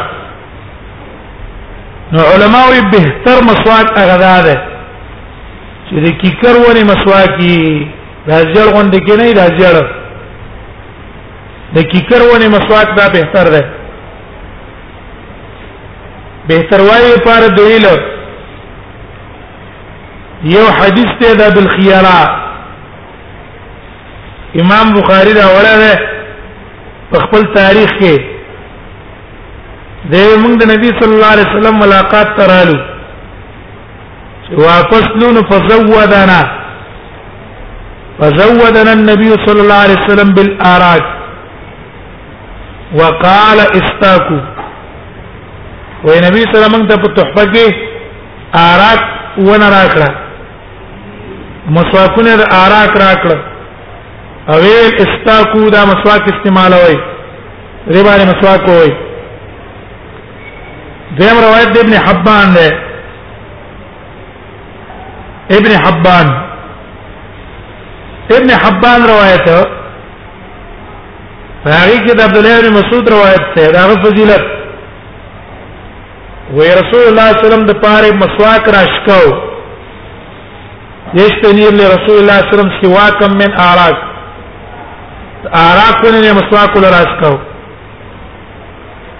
نو 2.11 2.19
علما 2.33 2.61
وی 2.71 2.81
بهتر 2.97 3.43
مسواک 3.49 3.97
هغه 3.97 4.17
ده 4.43 4.61
چې 5.89 5.95
دې 6.05 6.11
کیکر 6.21 6.55
ونی 6.57 6.83
مسواکی 6.83 7.87
راځل 8.27 8.67
غونډه 8.73 8.99
کې 9.07 9.13
نه 9.19 9.31
راځل 9.31 9.85
د 11.75 11.83
کیکر 11.91 12.21
ونی 12.33 12.47
مسواک 12.47 12.95
دا 12.97 13.09
بهتر 13.09 13.45
ده 13.53 13.63
به 16.47 16.55
سروای 16.71 17.15
پر 17.25 17.47
دویل 17.55 17.85
یو 20.53 20.65
حدیث 20.79 21.09
ته 21.21 21.29
د 21.35 21.39
بالخيارا 21.55 22.21
امام 24.63 24.87
بخاری 24.93 25.33
دا 25.37 25.45
وړه 25.55 25.73
په 27.11 27.17
خپل 27.25 27.41
تاریخ 27.55 27.89
کې 27.99 28.15
د 30.11 30.13
موږ 30.43 30.53
د 30.63 30.65
نبی 30.73 30.89
صلی 31.01 31.13
الله 31.15 31.31
علیه 31.35 31.45
وسلم 31.53 31.75
ملاقات 31.85 32.27
ترالو 32.39 32.77
واپس 34.63 35.03
لون 35.21 35.35
فزودنا 35.51 36.39
فزودنا 38.19 38.91
النبي 38.99 39.31
صلى 39.45 39.59
الله 39.61 39.79
عليه 39.85 39.99
وسلم 40.05 40.29
بالآراك 40.33 41.03
وقال 43.01 43.59
استاكو 43.79 44.39
وې 46.07 46.15
نبی 46.25 46.39
صلی 46.41 46.47
الله 46.47 46.53
علیه 46.59 46.67
وسلم 46.77 46.85
ته 46.89 46.95
په 47.01 47.09
تحفه 47.17 47.43
کې 47.53 47.65
آرات 48.71 49.01
ونه 49.47 49.67
راکړه 49.75 50.09
مسواکونه 51.77 52.31
د 52.39 52.41
آرات 52.63 52.93
راکړه 53.03 53.37
اویل 54.55 54.89
استاکو 55.05 55.61
دا 55.75 55.81
مسواک 55.91 56.23
استعمالوي 56.33 56.97
ریبا 57.95 58.13
نه 58.19 58.23
مسواک 58.31 58.61
وای 58.69 58.89
دیم 61.19 61.37
روایت 61.45 61.69
ابن 61.83 61.93
حبان 62.07 62.47
ده 62.57 62.67
ابن 65.57 65.71
حبان 65.85 66.27
ابن 68.37 68.49
حبان 68.65 68.99
روایت 69.11 69.45
راغی 71.65 71.97
کې 72.05 72.13
د 72.17 72.21
عبد 72.23 72.37
الله 72.37 72.55
بن 72.61 72.69
مسعود 72.79 73.05
روایت 73.15 73.43
ده 73.55 73.63
دا 73.71 73.81
فضیلت 74.03 74.45
وی 76.51 76.65
رسول 76.75 77.01
الله 77.07 77.29
صلی 77.31 77.39
الله 77.39 77.45
علیه 77.47 77.47
وسلم 77.49 77.65
د 77.69 77.73
پاره 77.81 78.11
مسواک 78.21 78.63
راشکاو 78.75 79.27
یشتنی 81.19 81.67
لرسول 81.77 82.17
الله 82.21 82.37
صلی 82.39 82.39
الله 82.39 82.39
علیه 82.39 82.53
وسلم 82.55 82.71
سواکم 82.81 83.33
من 83.41 83.51
اعراق 83.67 83.97
اعراق 85.59 86.03
نے 86.23 86.31
مسواک 86.39 86.75
لراشکاو 86.85 87.35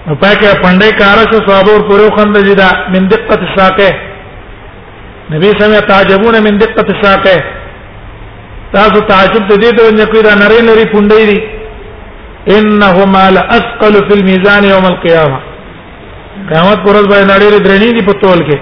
په 0.06 0.32
کې 0.34 0.62
پندې 0.64 0.90
کار 0.98 1.18
څه 1.32 1.48
صابور 1.48 1.82
پرو 1.92 2.10
خند 2.18 2.36
جدا 2.48 2.68
من 2.96 3.08
دقت 3.14 3.40
ساقه 3.56 3.88
نبی 5.36 5.52
سمه 5.62 5.80
تعجبون 5.92 6.40
من 6.48 6.58
دقت 6.64 6.90
ساقه 7.04 7.34
تاسو 8.76 9.00
تعجب 9.14 9.48
دې 9.48 9.78
ته 9.80 9.90
نه 9.96 10.04
کوي 10.12 10.22
دا 10.28 10.34
نری 10.44 10.60
نری 10.68 10.84
پوندې 10.92 11.24
دي 11.30 11.42
انهما 12.58 13.26
لا 13.38 13.46
اثقل 13.58 13.92
في 14.08 14.14
الميزان 14.20 14.64
يوم 14.74 14.86
القيامه 14.92 15.40
قیامت 16.48 16.78
پر 16.84 16.90
ورځ 16.94 17.06
باندې 17.08 17.26
نړۍ 17.34 17.58
درنی 17.64 17.90
دي 17.98 18.02
په 18.06 18.12
تول 18.22 18.38
کې 18.38 18.60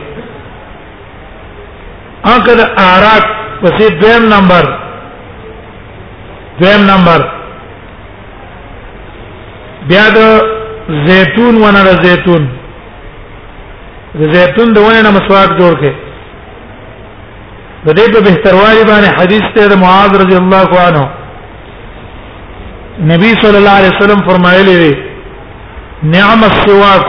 اګه 2.33 2.53
د 2.55 2.61
اراک 2.85 3.25
پسې 3.63 3.87
دویم 4.01 4.25
نمبر 4.35 4.65
دویم 6.61 6.83
نمبر 6.91 7.25
بیا 9.91 10.05
د 10.11 10.43
زیتون 11.07 11.57
ونه 11.63 11.81
د 11.89 12.05
زیتون 12.07 12.49
د 14.19 14.33
زیتون 14.35 14.73
د 14.73 14.79
ونه 14.87 15.11
مسواک 15.17 15.57
جوړ 15.61 15.75
کې 15.83 15.93
د 17.87 17.89
دې 17.93 18.13
په 18.13 18.21
بهتروالي 18.27 18.83
باندې 18.91 19.17
حدیث 19.21 19.43
ته 19.55 19.67
د 19.73 19.81
معاذ 19.87 20.11
رضی 20.23 20.37
الله 20.43 20.81
عنه 20.89 21.07
نبی 23.13 23.29
صلی 23.43 23.57
الله 23.61 23.71
علیه 23.81 23.93
وسلم 23.99 24.21
فرمایلی 24.29 24.93
نعم 26.15 26.45
السواک 26.51 27.09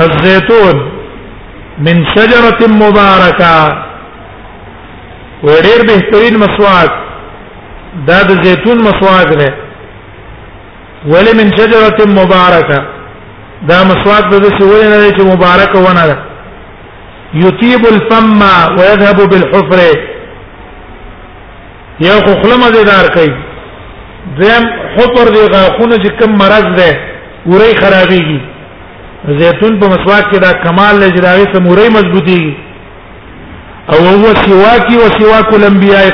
الزيتون 0.00 0.74
من 1.78 2.06
شجرة 2.16 2.60
مباركة 2.72 3.84
وړیر 5.44 5.80
بهترین 5.88 6.36
مسواک 6.38 6.90
دا 8.06 8.22
د 8.28 8.44
زيتون 8.44 8.78
مسواک 8.84 9.28
دی 9.40 9.48
ولی 11.12 11.32
من 11.40 11.52
شجرة 11.58 11.98
مباركة 12.06 12.78
دا 13.68 13.84
مسواک 13.84 14.24
د 14.28 14.34
دې 14.44 14.62
ولې 14.62 14.88
نه 14.92 15.10
چې 15.16 15.22
مبارک 15.36 15.74
ونه 15.74 16.06
ده 16.06 16.18
يطيب 17.34 17.82
الفم 17.92 18.42
ويذهب 18.78 19.16
بالحفر 19.30 19.84
یو 22.00 22.18
خو 22.26 22.42
خلمه 22.42 22.68
دې 22.72 22.84
دار 22.86 23.14
کوي 23.14 23.36
دیم 24.40 24.64
حفر 24.96 25.26
دې 25.34 25.54
غاخونه 25.54 25.96
چې 26.04 26.22
کوم 26.22 26.32
مرض 26.42 26.76
ده 26.78 27.00
وری 27.46 27.72
خرابيږي 27.82 28.53
زيتون 29.28 29.80
په 29.80 29.86
مسواک 29.88 30.24
کې 30.30 30.38
دا 30.40 30.52
کمال 30.64 30.94
لري 31.00 31.10
چې 31.12 31.20
دا 31.24 31.32
یې 31.36 31.52
تموري 31.56 31.88
مضبوطي 31.96 32.42
او 33.92 33.98
هو 34.20 34.28
سواکی 34.44 34.94
او 35.04 35.08
سواک 35.20 35.48
الانبیاء 35.58 36.04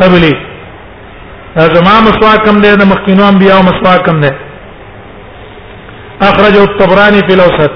قبلي 0.00 0.34
زما 1.74 1.94
مسواک 2.06 2.42
هم 2.48 2.62
دې 2.62 2.74
د 2.82 2.84
مخکینو 2.92 3.24
انبیاء 3.32 3.60
مسواک 3.66 4.04
هم 4.12 4.18
دې 4.22 4.32
اخرجه 6.30 6.62
الطبراني 6.62 7.20
في 7.28 7.32
الاوسط 7.34 7.72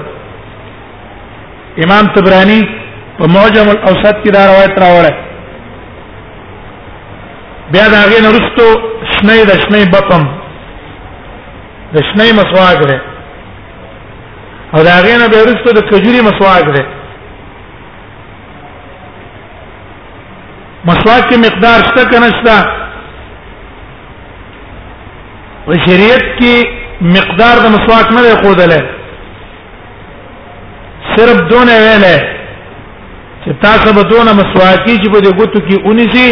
امام 1.83 2.03
طبراني 2.17 2.59
په 3.19 3.25
معجم 3.35 3.67
الاوسط 3.75 4.15
کې 4.23 4.29
دا 4.37 4.43
روایت 4.53 4.73
راوړه 4.85 5.13
بیا 7.77 7.85
دا 7.97 8.01
غین 8.09 8.25
رستو 8.39 8.65
شنه 9.13 9.35
د 9.53 9.55
شنه 9.67 9.81
بطن 9.95 10.23
د 11.93 11.95
شنه 12.11 12.25
مسواک 12.41 12.77
ده 12.87 12.97
او 14.75 14.83
دا 14.83 14.95
غینه 15.03 15.27
به 15.27 15.37
ورستو 15.41 15.69
د 15.73 15.79
کجوري 15.91 16.21
مسواک 16.29 16.65
ده 16.75 16.83
مسواک 20.89 21.23
کې 21.29 21.37
مقدار 21.47 21.79
شته 21.87 22.03
کنه 22.11 22.29
شته 22.37 22.57
و 25.67 25.71
شریعت 25.85 26.23
کې 26.39 26.67
مقدار 27.17 27.55
د 27.63 27.67
مسواک 27.75 28.11
نه 28.17 28.21
دی 28.27 28.35
خودله 28.47 28.81
صرف 31.15 31.37
دونه 31.51 31.71
ویله 31.85 32.15
چې 33.45 33.51
تاسو 33.65 33.87
به 33.97 34.03
دونه 34.13 34.31
مسواکی 34.39 34.95
چې 34.97 35.09
په 35.13 35.19
دې 35.23 35.31
ګوتو 35.39 35.59
کې 35.67 35.85
اونیسي 35.85 36.29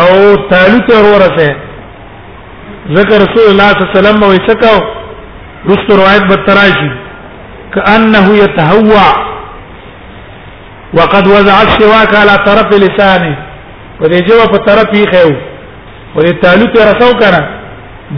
او 0.00 0.36
تعلق 0.50 0.86
ورورسه 0.98 1.50
ذکر 2.96 3.16
رسول 3.26 3.46
الله 3.50 3.68
صلی 3.72 3.82
الله 3.82 3.90
علیه 3.90 4.00
وسلم 4.00 4.22
وې 4.34 4.50
سکاو 4.50 4.80
رسول 5.70 6.00
روایت 6.02 6.22
به 6.30 6.36
تراشي 6.46 6.92
كانه 7.74 8.26
يتهوى 8.42 9.08
وقد 10.98 11.26
وضع 11.28 11.56
السواك 11.68 12.12
على 12.14 12.34
طرف 12.48 12.68
لسانه 12.84 13.36
ودې 14.00 14.20
جو 14.28 14.44
په 14.52 14.56
طرف 14.66 14.88
یې 14.96 15.04
خو 15.14 15.28
ولې 16.16 16.32
تالو 16.42 16.64
ته 16.74 16.80
رسو 16.90 17.12
کنه 17.20 17.40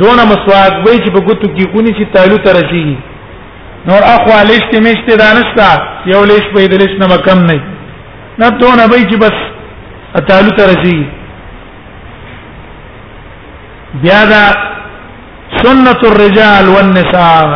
دونه 0.00 0.22
مسواک 0.30 0.72
وای 0.86 0.96
چې 1.04 1.10
په 1.12 1.20
ګوتو 1.20 1.48
کې 1.54 1.64
کونی 1.72 1.92
چې 1.98 2.06
تالو 2.16 2.36
ته 2.46 2.52
رسیږي 2.60 2.98
نور 3.90 4.02
اخوا 4.12 4.38
لښت 4.50 4.72
میشته 4.86 5.12
دانستا 5.22 5.70
یو 6.12 6.22
لښ 6.30 6.44
په 6.54 6.60
دې 6.72 6.78
لښ 6.82 6.92
نه 7.02 7.08
کم 7.28 7.40
نه 7.50 7.58
نه 8.38 8.46
دونه 8.64 8.82
وای 8.92 9.02
چې 9.10 9.16
بس 9.24 9.36
تالو 10.32 10.50
ته 10.58 10.64
رسیږي 10.72 11.08
بیا 14.02 14.22
دا 14.30 14.42
سنت 15.62 16.00
الرجال 16.10 16.64
والنساء 16.68 17.48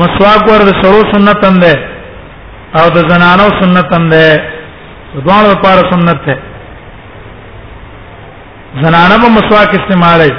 مسواک 0.00 0.42
ور 0.52 0.60
د 0.68 0.70
سرو 0.80 1.02
سنت 1.12 1.38
هم 1.48 1.56
ده 1.62 1.74
او 2.78 2.86
د 2.96 2.98
زنانو 3.10 3.46
سنت 3.60 3.88
هم 3.98 4.04
ده 4.12 4.24
دوه 5.24 5.38
لپاره 5.48 5.82
سنت 5.92 6.18
ده 6.26 6.34
زنانه 8.84 9.16
به 9.22 9.28
مسواک 9.38 9.70
استعمالي 9.78 10.30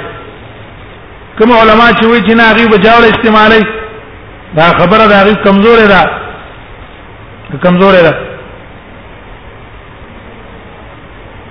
کوم 1.38 1.50
علما 1.60 1.86
چې 1.98 2.04
وایي 2.10 2.22
چې 2.26 2.32
نه 2.40 2.44
هغه 2.50 2.64
بجاول 2.72 3.04
استعمالي 3.12 3.62
دا 4.58 4.66
خبره 4.80 5.04
دا 5.12 5.16
هغه 5.22 5.34
کمزوره 5.46 5.86
ده 5.92 6.00
کمزوره 7.64 8.00
ده 8.02 8.14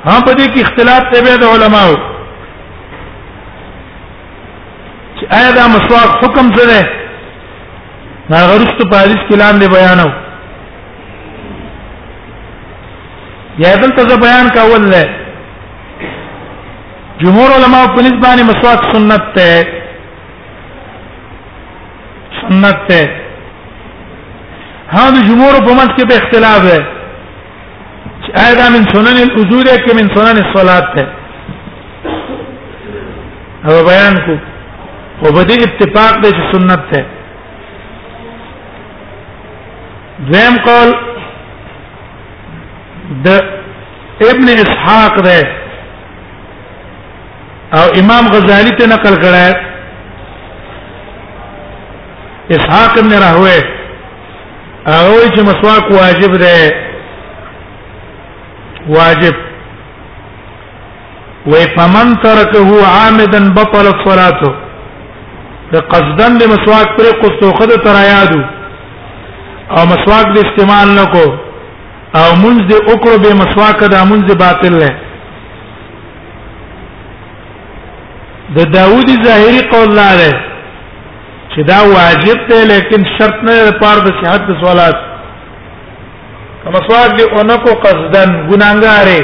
هم 0.06 0.22
په 0.26 0.34
دې 0.38 0.46
کې 0.54 0.62
اختلاف 0.62 1.04
دی 1.14 1.20
بین 1.28 1.42
علماو 1.54 1.94
چې 5.18 5.24
آیا 5.40 5.52
دا 5.60 5.64
مسواک 5.76 6.10
حکم 6.24 6.46
څه 6.56 6.66
ده 6.72 6.82
دا 8.30 8.40
غرست 8.48 8.80
په 8.92 8.96
حدیث 9.04 9.22
کې 9.30 9.36
لاندې 9.42 9.66
بیانو 9.76 10.08
یا 13.64 13.74
دلته 13.82 14.02
ز 14.10 14.20
بیان 14.24 14.48
کول 14.58 14.84
نه 14.94 15.04
جمهور 17.22 17.50
علما 17.58 17.80
په 17.94 18.02
نسبانه 18.08 18.44
مسواک 18.50 18.82
سنت 18.96 19.24
ته 19.38 19.48
سنت 22.42 22.86
ته 22.88 23.10
ها 24.94 25.06
د 25.16 25.28
جمهور 25.30 25.54
په 25.68 25.74
منځ 25.78 25.92
کې 25.98 26.06
به 26.10 26.16
اختلاف 26.22 26.62
ہے 26.74 26.80
اېدا 28.46 28.70
من 28.76 28.84
سنن 28.94 29.18
الوضوء 29.26 29.64
کې 29.68 29.92
من 30.00 30.16
سنن 30.16 30.44
الصلات 30.46 30.96
ته 30.96 31.08
او 33.70 33.84
بیان 33.92 34.16
کو 34.26 34.34
او 35.26 35.34
بدی 35.38 35.58
اتفاق 35.68 36.24
دې 36.26 36.50
سنت 36.56 36.92
ته 36.94 37.08
دویم 40.26 40.56
قول 40.66 40.92
د 43.26 43.28
ابن 44.30 44.48
اسحاق 44.54 45.14
ده 45.26 45.40
او 47.80 47.86
امام 48.02 48.24
غزالی 48.36 48.72
ته 48.80 48.86
نقل 48.94 49.14
کړه 49.24 49.48
اسحاق 52.56 52.92
ابن 53.04 53.14
راهوی 53.26 53.60
او 54.98 55.06
چې 55.36 55.42
مسواک 55.52 55.86
واجب 56.00 56.32
ده 56.46 56.58
واجب 58.98 59.36
و 61.52 61.54
فمن 61.78 62.08
ترکه 62.28 62.70
عامدا 62.90 63.42
بطل 63.62 63.86
الصلاه 63.94 64.42
ده 65.72 65.80
قصدن 65.96 66.32
د 66.38 66.40
مسواک 66.54 66.88
پر 66.98 67.06
قصو 67.24 67.48
خد 67.60 67.70
تر 67.88 67.94
یادو 68.10 68.44
او 69.76 69.82
مسواک 69.92 70.28
دې 70.36 70.42
استعمال 70.48 70.88
نکو 71.00 71.26
او 72.20 72.28
منځ 72.44 72.60
دې 72.70 72.78
وکړو 72.90 73.16
به 73.24 73.32
مسواک 73.42 73.80
دا 73.94 74.02
منځ 74.12 74.26
باطل 74.44 74.74
نه 74.84 74.92
د 78.56 78.58
دا 78.58 78.64
داوودی 78.78 79.16
ظاهری 79.26 79.62
قول 79.72 79.90
لاره 80.00 80.32
چې 81.52 81.62
دا 81.72 81.78
واجب 81.96 82.40
دی 82.50 82.60
لیکن 82.74 83.02
شرط 83.18 83.38
نه 83.48 83.56
لپاره 83.70 84.00
د 84.06 84.10
صحت 84.22 84.42
د 84.52 84.58
صلات 84.64 84.98
مسواک 86.76 87.10
دې 87.18 87.26
اونکو 87.40 87.72
قصدن 87.88 88.30
ګناګارې 88.52 89.24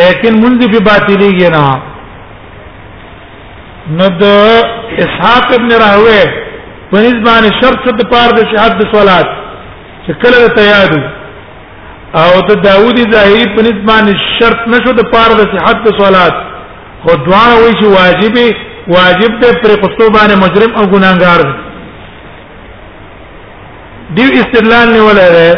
لیکن 0.00 0.34
منځ 0.42 0.60
به 0.72 0.80
باطلیږي 0.90 1.48
نه 1.56 1.70
نو 4.00 4.06
د 4.22 4.24
اسحاق 5.04 5.46
ابن 5.58 5.70
راهوه 5.84 6.44
په 6.90 6.96
نسبان 7.04 7.42
شرط 7.60 7.78
څه 7.84 7.90
د 8.00 8.02
پاره 8.12 8.32
د 8.34 8.40
شهادت 8.52 8.76
د 8.82 8.90
صلات 8.94 9.28
چې 10.04 10.12
کله 10.22 10.38
ته 10.56 10.62
یاد 10.76 10.92
او 12.22 12.30
د 12.48 12.60
داوودی 12.68 13.04
ظاهری 13.14 13.46
په 13.56 13.60
نسبان 13.68 14.06
شرط 14.36 14.60
نشو 14.72 14.92
د 15.00 15.10
پاره 15.14 15.34
د 15.40 15.50
صحت 15.54 15.76
د 15.86 15.98
صلات 16.02 16.34
خو 17.02 17.10
دعا 17.26 17.48
وی 17.60 17.72
چې 17.78 17.86
واجب 17.98 18.36
واجب 18.96 19.32
ته 19.40 19.48
پر 19.64 19.72
قصو 19.82 20.04
باندې 20.16 20.36
مجرم 20.44 20.70
او 20.78 20.84
ګناګار 20.92 21.40
دی 21.44 21.60
دیو 24.16 24.30
استدلال 24.42 24.88
نه 24.96 25.00
ولره 25.08 25.48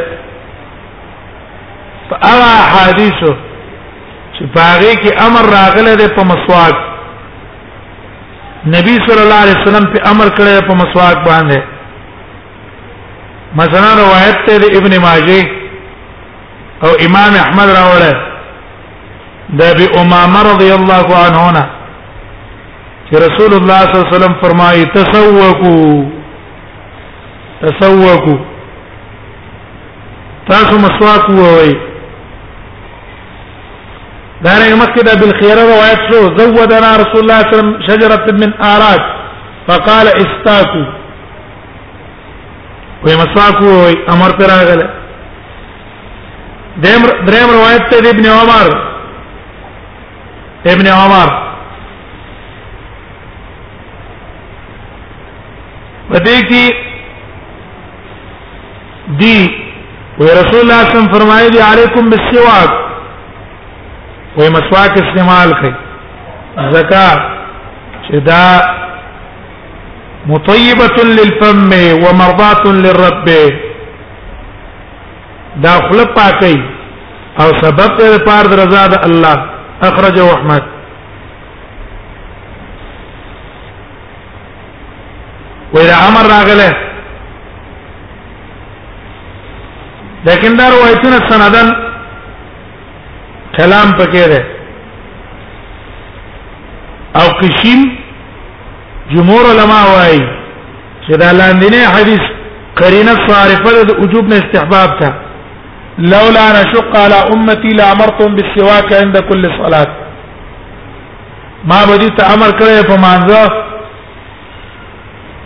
په 2.09 2.15
هغه 2.27 2.53
حدیثو 2.75 3.33
چې 4.35 4.45
باغې 4.57 4.93
کې 5.03 5.11
امر 5.27 5.45
راغله 5.57 5.93
د 6.01 6.15
په 6.17 6.25
مسواک 6.31 6.90
نبی 8.67 8.97
صلی 9.07 9.21
الله 9.21 9.41
علیه 9.43 9.55
وسلم 9.63 9.85
په 9.93 10.11
امر 10.11 10.29
کړی 10.37 10.61
په 10.69 10.75
مسواک 10.81 11.25
باندې 11.25 11.63
مثلا 13.57 13.95
روایت 13.95 14.37
ته 14.47 14.77
ابن 14.79 14.99
ماجه 15.01 15.49
او 16.83 16.91
امام 17.07 17.35
احمد 17.45 17.69
راوړل 17.69 18.17
د 19.61 19.73
ابي 19.73 19.87
امامه 20.01 20.43
رضی 20.43 20.71
الله 20.73 21.17
عنه 21.25 21.51
نه 21.51 21.67
چې 23.11 23.15
رسول 23.27 23.55
الله 23.55 23.81
صلی 23.81 23.97
الله 23.97 24.07
علیه 24.07 24.17
وسلم 24.17 24.41
فرمایي 24.43 24.85
تسوقوا 24.85 26.05
تسوقوا 27.63 28.39
تاسو 30.49 30.77
مسواک 30.87 31.29
ووئ 31.31 31.73
دا 34.45 34.59
نه 34.59 34.75
مکه 34.75 35.03
بالخير 35.03 35.57
روایت 35.63 35.99
شو 36.11 36.21
زودنا 36.37 36.97
رسول 36.97 37.17
الله 37.23 37.41
صلی 37.41 37.41
الله 37.41 37.43
علیه 37.45 37.59
وسلم 37.59 37.83
شجره 37.89 38.37
من 38.39 38.53
اعراج 38.65 39.01
فقال 39.69 40.07
استاكو 40.23 40.83
وای 43.05 43.17
مساکو 43.17 43.85
امر 44.15 44.31
پر 44.39 44.45
راغله 44.45 44.89
دریم 46.83 47.51
روایت 47.51 47.91
ته 47.91 48.09
ابن 48.11 48.27
عمر 48.27 48.73
ابن 50.73 50.87
عمر 50.87 51.41
پدې 56.11 56.49
کې 56.49 56.75
دی 59.19 59.51
و 60.19 60.23
رسول 60.25 60.61
الله 60.61 60.61
صلی 60.61 60.65
الله 60.65 60.81
علیه 60.81 60.93
وسلم 60.93 61.19
فرمایي 61.19 61.59
علیکم 61.73 62.11
بالسواک 62.11 62.80
وې 64.39 64.49
مسواک 64.55 64.93
استعمال 65.03 65.49
کړي 65.59 65.73
زکا 66.73 67.07
چې 68.07 68.17
دا 68.29 68.45
مطيبه 70.27 70.91
للفم 71.13 71.71
ومرضاه 72.05 72.63
للرب 72.85 73.27
دا 75.67 75.73
خلق 75.89 76.13
پاکي 76.19 76.59
او 77.45 77.49
سبب 77.63 77.99
ته 77.99 78.19
پار 78.29 78.45
رضا 78.63 78.85
د 78.95 79.05
الله 79.09 79.47
اخرجه 79.89 80.29
احمد 80.35 80.63
وإذا 85.75 85.95
امر 86.09 86.25
راغله 86.35 86.73
لكن 90.27 90.57
دا 90.57 90.69
روایتونه 90.77 91.29
سندن 91.31 91.71
کلام 93.59 93.93
پکې 93.99 94.29
ده 94.33 94.45
او 97.21 97.29
قشیم 97.41 97.81
جمهور 99.15 99.49
علما 99.51 99.81
وايي 99.93 100.21
چې 101.09 101.17
دا 101.23 101.33
لاندې 101.33 101.87
حدیث 101.95 102.25
قرینه 102.83 103.15
صارفه 103.29 103.83
د 103.85 103.91
وجوب 104.03 104.29
نه 104.29 104.37
استحباب 104.37 105.01
ته 105.01 105.15
لولا 105.99 106.47
نشق 106.61 106.97
على 106.97 107.19
امتي 107.37 107.69
لامرتم 107.69 108.35
بالسواك 108.35 108.93
عند 108.93 109.19
كل 109.21 109.45
صلاه 109.65 109.87
ما 111.65 111.85
بدی 111.87 112.09
ته 112.09 112.35
امر 112.35 112.51
کړی 112.59 112.87
په 112.87 112.97
مانځه 112.97 113.51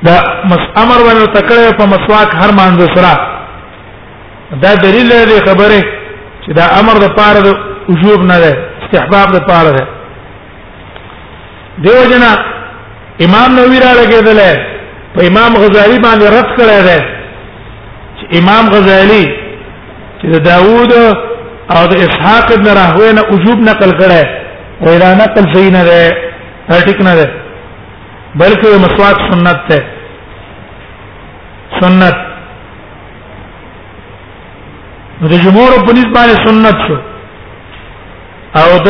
دا 0.03 0.45
مس 0.45 0.63
امر 0.77 0.99
ونه 1.07 1.25
تکړه 1.35 1.77
په 1.79 1.87
مسواک 1.87 2.29
هر 2.35 2.51
مانځه 2.61 2.97
سره 2.97 4.61
دا 4.63 4.75
دلیل 4.75 5.09
دی 5.29 5.41
خبره 5.47 5.81
چې 6.47 6.53
دا 6.59 6.63
امر 6.81 6.95
د 7.05 7.09
پاره 7.17 7.65
وجوب 7.91 8.21
نه 8.31 8.37
ده 8.45 8.51
استحباب 8.83 9.29
د 9.37 9.39
پاره 9.49 9.73
ده 9.77 9.85
دیو 11.85 12.03
جنا 12.11 12.31
امام 13.27 13.51
نووي 13.57 13.79
را 13.85 13.93
لګیدل 14.01 14.41
په 15.15 15.21
امام 15.31 15.53
غزالی 15.63 15.99
باندې 16.07 16.27
رد 16.37 16.49
کړی 16.59 16.81
ده 16.89 16.99
چې 18.19 18.25
امام 18.39 18.65
غزالی 18.75 19.25
چې 20.19 20.27
د 20.33 20.35
داوود 20.51 20.93
او 21.77 21.83
د 21.93 21.95
اسحاق 22.07 22.47
ابن 22.53 22.67
راهوی 22.81 23.13
نه 23.19 23.23
وجوب 23.33 23.59
نقل 23.71 23.91
کړی 23.99 24.25
او 24.83 24.99
دا 25.05 25.15
نقل 25.23 25.55
صحیح 25.55 25.71
نه 25.79 25.85
ده 25.85 26.01
ټیک 26.71 27.01
نه 27.09 27.15
ده 27.15 27.27
بلکې 28.37 28.69
مسواک 28.85 29.17
سنت 29.33 29.59
ده 29.69 29.85
سنت 31.81 32.15
د 35.33 35.43
جمهور 35.45 35.71
په 35.87 35.93
نسبت 35.93 36.15
باندې 36.15 36.47
سنت 36.51 36.77
شو 36.89 36.97
او 38.63 38.69
د 38.87 38.89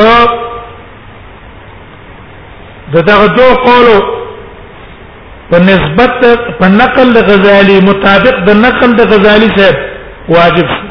د 2.95 2.97
دغه 3.11 3.27
دوه 3.39 3.55
قولو 3.69 3.99
په 5.51 5.57
نسبت 5.71 6.13
په 6.61 6.67
نقل 6.83 7.07
د 7.17 7.19
غزالی 7.29 7.77
مطابق 7.91 8.35
د 8.49 8.51
نقل 8.67 8.91
د 8.97 9.01
غزالی 9.13 9.49
صاحب 9.57 9.77
واجب 10.37 10.69
شو 10.77 10.87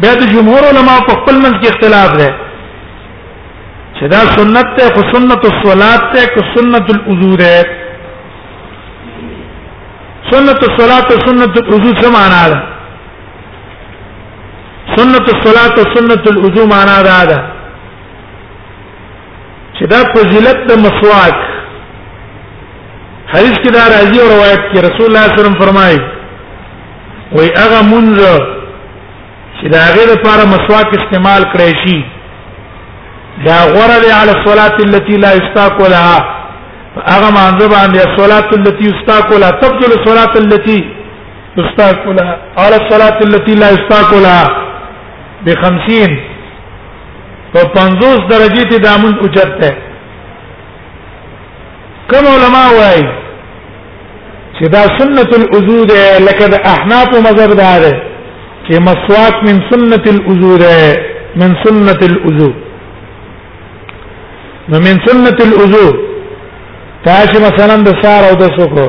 بیا 0.00 0.12
د 0.20 0.24
جمهور 0.34 0.62
علما 0.70 0.96
په 1.08 1.12
خپل 1.20 1.36
منځ 1.44 1.54
کې 1.60 1.66
اختلاف 1.72 2.10
دی 2.20 2.30
چې 3.96 4.04
دا 4.14 4.20
سنت 4.38 4.66
ته 4.78 4.84
خو 4.94 5.00
سنت 5.12 5.42
الصلات 5.50 6.02
ته 6.14 6.22
کو 6.34 6.40
سنت 6.56 6.86
الوضو 6.94 7.32
ده 7.42 7.56
سنت 10.32 10.58
الصلات 10.68 11.06
او 11.12 11.18
سنت 11.28 11.54
الوضو 11.60 11.90
څه 12.00 12.06
معنا 12.16 12.42
ده 12.52 12.58
سنت 14.96 15.30
الصلاه 15.34 15.74
او 15.80 15.84
سنت 15.94 16.24
الوضو 16.32 16.64
معنا 16.72 17.02
دا 17.08 17.24
ده 17.30 17.38
چې 19.78 19.84
دا 19.92 19.98
فضیلت 20.14 20.58
د 20.68 20.72
مسواک 20.84 21.36
حدیث 23.34 23.56
کې 23.64 23.70
دا 23.78 23.82
راځي 23.94 24.18
او 24.22 24.28
روایت 24.34 24.62
کې 24.72 24.78
رسول 24.88 25.06
الله 25.06 25.24
صلی 25.24 25.28
الله 25.32 25.40
علیه 25.40 25.40
وسلم 25.42 25.60
فرمایي 25.64 25.98
وای 27.36 27.48
هغه 27.62 27.80
منځ 27.92 28.18
چې 29.60 29.66
دا 29.74 29.82
غیر 29.96 30.08
لپاره 30.14 30.42
مسواک 30.54 30.88
استعمال 30.98 31.42
کړی 31.52 31.72
شي 31.82 31.98
دا 33.48 33.58
غره 33.74 33.96
له 34.02 34.10
علی 34.20 34.32
الصلاه 34.38 34.72
التي 34.86 35.16
لا 35.24 35.32
يستاق 35.40 35.78
لها 35.92 36.18
هغه 37.12 37.30
منځ 37.38 37.60
باندې 37.74 38.00
الصلاه 38.08 38.44
التي 38.60 38.84
يستاق 38.92 39.28
لها 39.42 39.50
تبدل 39.64 39.90
الصلاه 39.98 40.32
التي 40.44 40.78
يستاق 41.58 42.08
لها 42.18 42.38
على 42.58 42.76
الصلاه 42.82 43.18
التي 43.28 43.54
لا 43.64 43.68
يستاق 43.76 44.14
لها 44.14 44.64
به 45.44 45.54
50 45.54 46.08
په 47.54 47.60
50 47.74 48.28
درجه 48.30 48.62
ته 48.70 48.78
دامن 48.78 49.18
اوچت 49.18 49.52
ده 49.60 49.70
کوم 52.10 52.24
علما 52.34 52.64
وايي 52.78 53.06
چې 54.58 54.64
دا 54.74 54.82
سنت 54.98 55.30
الوضو 55.38 55.84
ده 55.84 56.18
لکه 56.28 56.46
د 56.48 56.54
احناف 56.74 57.08
مذهب 57.26 57.50
ده 57.60 57.78
ده 57.82 58.00
چې 58.68 58.78
مسواک 58.88 59.34
من 59.48 59.56
سنت 59.70 60.08
الوضو 60.08 60.56
ده 60.56 60.96
من 61.40 61.50
سنت 61.64 62.00
الوضو 62.10 62.52
نو 64.68 64.78
من 64.86 64.96
سنت 65.06 65.38
الوضو 65.46 65.88
تاسو 67.04 67.36
مثلا 67.48 67.76
د 67.88 67.90
سار 68.02 68.22
او 68.30 68.34
د 68.42 68.44
سکرو 68.56 68.88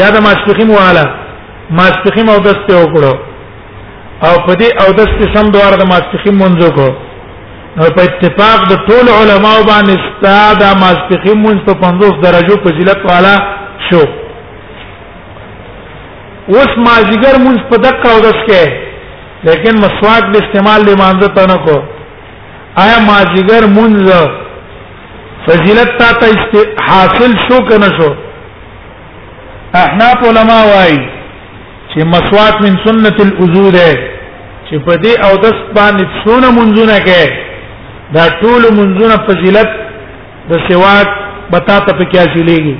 یا 0.00 0.10
د 0.10 0.16
ماسپخیم 0.26 0.70
والا 0.80 1.04
ماسپخیم 1.70 2.28
او 2.34 2.38
د 2.46 2.48
ستو 2.60 2.82
کړو 2.94 3.14
او 4.26 4.34
په 4.46 4.52
دې 4.60 4.68
او 4.82 4.88
د 4.98 5.00
سم 5.34 5.44
دوار 5.54 5.72
د 5.78 5.84
ماسپخین 5.92 6.34
منځو 6.44 6.68
کو 6.76 6.88
نو 7.76 7.84
په 7.96 8.02
اتفاق 8.08 8.58
د 8.70 8.74
ټول 8.88 9.06
علماو 9.18 9.62
باندې 9.72 9.92
استاد 10.00 10.60
ماسپخین 10.82 11.38
منځ 11.44 11.58
په 11.66 11.72
50 11.82 12.18
درجو 12.24 12.56
فضیلت 12.64 12.98
والا 13.10 13.34
شو 13.88 14.02
اوس 16.54 16.70
مازیګر 16.86 17.34
منځ 17.44 17.58
په 17.70 17.76
دقه 17.86 18.08
او 18.14 18.18
دس 18.26 18.38
کې 18.48 19.46
لیکن 19.48 19.74
مسواک 19.84 20.24
د 20.32 20.36
استعمال 20.44 20.80
لمانځه 20.90 21.28
تنه 21.36 21.56
کو 21.66 21.76
آیا 22.84 22.98
مازیګر 23.10 23.62
منځ 23.76 24.38
فضیلت 25.46 25.90
تا 25.98 26.08
ته 26.20 26.28
حاصل 26.88 27.32
شو 27.46 27.58
کنه 27.70 27.88
شو 27.98 28.10
احناف 29.82 30.18
علما 30.30 30.58
وایي 30.70 30.98
چې 31.98 32.04
مسواک 32.14 32.54
من 32.62 32.74
سنت 32.86 33.16
الوضو 33.22 33.70
ده 33.76 33.88
چې 34.68 34.78
په 34.88 34.92
دې 35.02 35.12
او 35.26 35.32
د 35.44 35.46
باندې 35.78 36.04
څونه 36.22 36.48
منځونه 36.58 36.94
کې 37.06 37.22
دا 38.16 38.24
ټول 38.42 38.62
منځونه 38.78 39.14
فضیلت 39.28 39.68
د 40.50 40.62
سواک 40.68 41.08
بتا 41.52 41.76
ته 41.86 41.92
پکې 41.98 42.18
حاصلېږي 42.20 42.76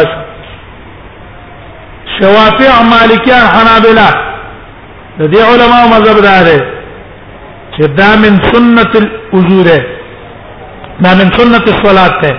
شوافع 2.15 2.71
مالکیان 2.93 3.43
حنابلہ 3.55 4.07
د 5.19 5.21
دې 5.33 5.41
علماء 5.51 5.83
مذهب 5.95 6.17
دا 6.27 6.37
ده 6.49 6.57
چې 7.75 7.83
دا 7.99 8.09
من 8.23 8.33
سنت 8.53 8.93
الوضو 9.03 9.59
ده 9.63 9.77
دا 11.03 11.11
من 11.19 11.29
سنت 11.37 11.65
الصلاه 11.73 12.15
ده 12.25 12.33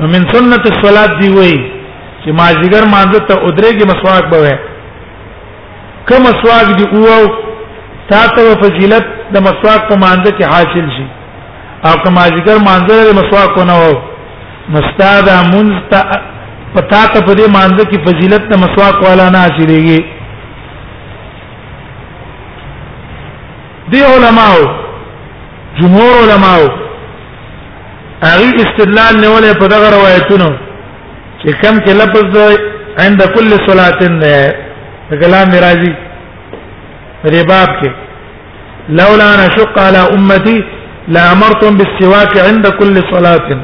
ومن 0.00 0.24
سنت 0.36 0.64
الصلاه 0.72 1.20
دی 1.20 1.28
وایي 1.36 1.60
چې 2.24 2.32
ما 2.38 2.46
جګر 2.60 2.84
مانځ 2.94 3.12
ته 3.28 3.34
ادري 3.48 3.70
کې 3.78 3.84
مسواک 3.92 4.24
بوي 4.32 4.54
کوم 6.10 6.22
مسواک 6.22 6.66
دی 6.78 6.86
او 7.14 7.20
تا 8.10 8.20
ته 8.36 8.54
فضیلت 8.62 9.06
د 9.36 9.46
مسواک 9.46 9.80
په 9.92 9.96
مانځ 9.96 10.22
کې 10.36 10.44
حاصل 10.44 10.86
شي 10.98 11.06
او 11.86 11.92
کوم 12.04 12.16
جګر 12.36 12.56
مانځ 12.68 12.84
د 13.10 13.18
مسواک 13.20 13.54
کو 13.56 13.62
نه 13.70 13.76
وو 13.82 13.94
مستاد 14.76 15.26
منت 15.54 15.90
پتا 16.74 17.00
ته 17.12 17.20
په 17.26 17.32
دې 17.32 17.46
مانځ 17.56 17.78
کې 17.90 17.98
فضیلت 18.08 18.42
د 18.52 18.64
مسواک 18.64 19.02
والا 19.08 19.30
نه 19.36 19.44
حاصلېږي 19.46 20.00
دی 23.92 24.00
علماء 24.14 24.54
جمهور 25.80 26.10
علماء 26.22 26.56
اغي 28.32 28.50
استدلال 28.66 29.14
نیولې 29.22 29.58
په 29.62 29.66
دغه 29.72 29.88
روایتونو 29.96 30.56
چې 31.44 31.52
کم 31.62 31.74
چې 31.84 31.92
لفظ 32.00 32.32
عند 33.04 33.20
كل 33.34 33.50
صلاه 33.66 34.00
ده 34.22 35.20
کلام 35.22 35.50
راضي 35.66 35.92
دې 37.24 37.46
باب 37.52 37.70
کې 37.80 37.90
لولا 39.00 39.26
انا 39.36 39.46
شق 39.56 39.78
على 39.78 40.00
امتي 40.16 40.58
لامرتم 41.16 41.76
بالسواك 41.78 42.36
عند 42.48 42.68
كل 42.80 42.96
صلاه 43.12 43.60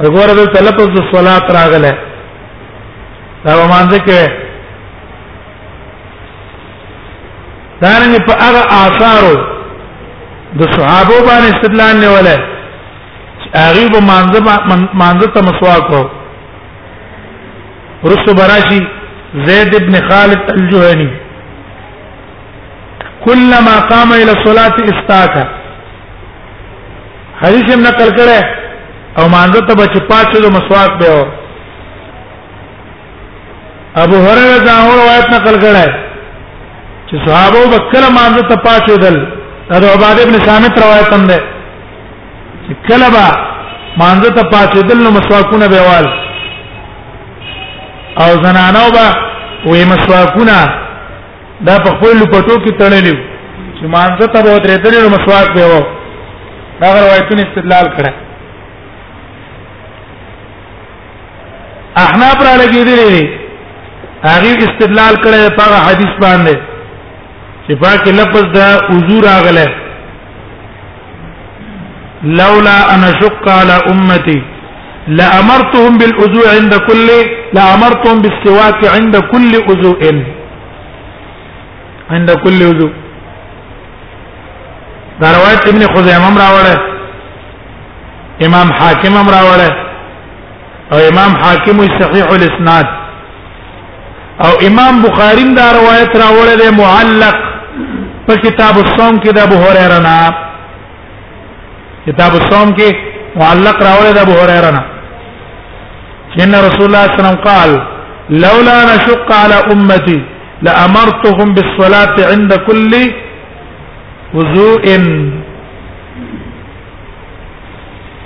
وګوره 0.00 0.34
د 0.40 0.44
تلفظ 0.56 0.88
د 0.96 1.00
صلات 1.14 1.46
راغله 1.58 1.92
دا 3.44 3.52
ومانځه 3.56 3.98
کې 4.06 4.30
دارنګ 7.84 8.26
په 8.26 8.32
هغه 8.44 8.62
آثارو 8.88 9.32
د 10.58 10.60
صحابه 10.60 11.18
باندې 11.28 11.48
استدلال 11.56 11.96
نیولای 12.02 12.38
هغه 13.64 13.84
به 13.94 14.00
مانزه 14.10 14.40
مانزه 15.00 15.26
ته 15.34 15.40
مسواک 15.48 15.86
وو 15.92 16.02
رسو 18.12 18.30
براشي 18.40 18.80
زید 19.48 19.74
ابن 19.74 19.94
خالد 20.08 20.40
الجهني 20.54 21.10
كلما 23.24 23.76
قام 23.90 24.10
الى 24.20 24.32
الصلاه 24.38 24.76
استاك 24.92 25.34
حدیث 27.42 27.66
هم 27.74 27.80
نقل 27.86 28.08
کړه 28.18 28.40
او 29.18 29.28
مانزه 29.28 29.60
ته 29.66 29.74
بچ 29.80 29.94
پاتلو 30.10 30.48
مسواک 30.56 30.90
به 31.00 31.08
وو 31.14 31.24
ابو 34.04 34.16
هريره 34.26 34.58
دا 34.68 34.76
روایت 35.02 35.26
نقل 35.36 35.56
کړه 35.64 35.86
چې 37.08 37.16
صحابه 37.26 37.58
وکړه 37.72 38.08
مانزه 38.18 38.42
ته 38.48 38.56
پاتېدل 38.68 39.16
دا 39.70 39.88
عباده 39.94 40.22
ابن 40.22 40.36
سامت 40.46 40.74
روایت 40.82 41.12
هم 41.14 41.26
ده 41.26 41.44
کله 42.88 43.10
با 43.10 43.45
مانزه 44.00 44.30
ته 44.36 44.42
پاتې 44.52 44.82
دل 44.88 45.02
نو 45.04 45.10
مسواکونه 45.10 45.68
به 45.68 45.80
وال 45.88 46.06
او 48.24 48.28
زنانو 48.44 48.84
به 48.96 49.06
وې 49.68 49.82
مسواکونه 49.92 50.58
دا 51.68 51.76
په 51.76 51.90
خپل 51.96 52.12
لپټو 52.20 52.54
کې 52.64 52.72
تړلې 52.80 53.16
چې 53.78 53.86
مانزه 53.94 54.26
ته 54.34 54.42
به 54.42 54.58
درې 54.66 54.76
درې 54.84 55.02
نو 55.04 55.08
مسواک 55.08 55.54
به 55.54 55.64
و 55.74 55.80
دا 56.80 56.88
روایتونه 56.98 57.42
استدلال 57.46 57.86
کړه 57.96 58.12
احناف 62.04 62.36
را 62.48 62.54
لګېدلې 62.62 63.08
دي 63.14 63.24
هغه 64.28 64.50
استدلال 64.68 65.14
کړه 65.24 65.56
په 65.58 65.62
حدیث 65.88 66.14
باندې 66.24 66.56
چې 67.66 67.72
پاک 67.82 68.02
لفظ 68.20 68.42
دا 68.60 68.68
حضور 68.92 69.24
راغله 69.30 69.68
لولا 72.26 72.94
ان 72.94 73.02
اشق 73.10 73.44
على 73.58 73.76
امتي 73.92 74.40
لامرتهم 75.18 75.92
بالاذوع 76.00 76.46
عند 76.60 76.74
كل 76.88 77.08
لامرتهم 77.56 78.16
بالسواك 78.22 78.80
عند 78.94 79.16
كل 79.32 79.52
اذوء 79.70 80.02
عند 82.10 82.30
كل 82.44 82.58
اذوء 82.70 82.92
دا 85.20 85.28
روایت 85.36 85.62
ابن 85.72 85.82
خزیمه 85.94 86.28
امراوله 86.28 86.76
امام 88.46 88.72
حاکم 88.78 89.12
امراوله 89.24 89.70
او 90.92 90.98
امام 91.10 91.30
حاکم 91.42 91.76
صحیح 92.00 92.26
الاسناد 92.38 92.86
او 94.44 94.52
امام 94.68 94.94
بخاری 95.06 95.44
دا 95.60 95.66
روایت 95.80 96.12
راوله 96.24 96.70
معلق 96.80 97.36
په 98.28 98.34
کتاب 98.44 98.74
الصوم 98.84 99.14
کې 99.22 99.30
د 99.32 99.38
ابو 99.38 99.54
هريره 99.64 99.98
نه 100.08 100.45
کتاب 102.06 102.34
الصوم 102.40 102.68
کې 102.78 102.90
معلق 103.40 103.80
راوړی 103.86 104.10
د 104.16 104.18
ابو 104.24 104.34
هريره 104.42 104.70
نه 104.76 104.82
ان 106.44 106.50
رسول 106.66 106.86
الله 106.88 107.04
صلی 107.06 107.12
الله 107.12 107.14
علیه 107.14 107.22
وسلم 107.22 107.40
قال 107.48 107.70
لولا 108.44 108.76
نشق 108.90 109.32
على 109.42 109.56
امتي 109.74 110.18
لامرتهم 110.66 111.48
بالصلاه 111.56 112.14
عند 112.32 112.50
كل 112.68 112.92
وضوء 114.36 114.84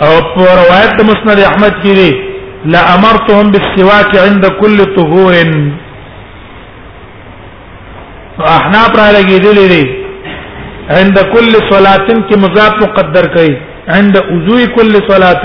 او 0.05 0.13
په 0.35 0.45
روایت 0.61 0.97
مسند 1.13 1.39
احمد 1.51 1.75
کې 1.83 1.95
دی 2.01 2.11
لامرتهم 2.77 3.47
بالسواك 3.57 4.11
عند 4.27 4.45
كل 4.61 4.79
طهور 4.99 5.33
احناف 8.59 8.93
را 9.01 9.09
لګېدلې 9.17 9.67
دي 9.75 9.85
عند 10.99 11.17
كل 11.35 11.53
صلاه 11.73 12.07
کې 12.07 12.35
مضاف 12.47 12.75
مقدر 12.87 13.25
کړي 13.35 13.53
عند 13.95 14.15
وضوء 14.31 14.63
كل 14.77 14.93
صلاه 15.11 15.43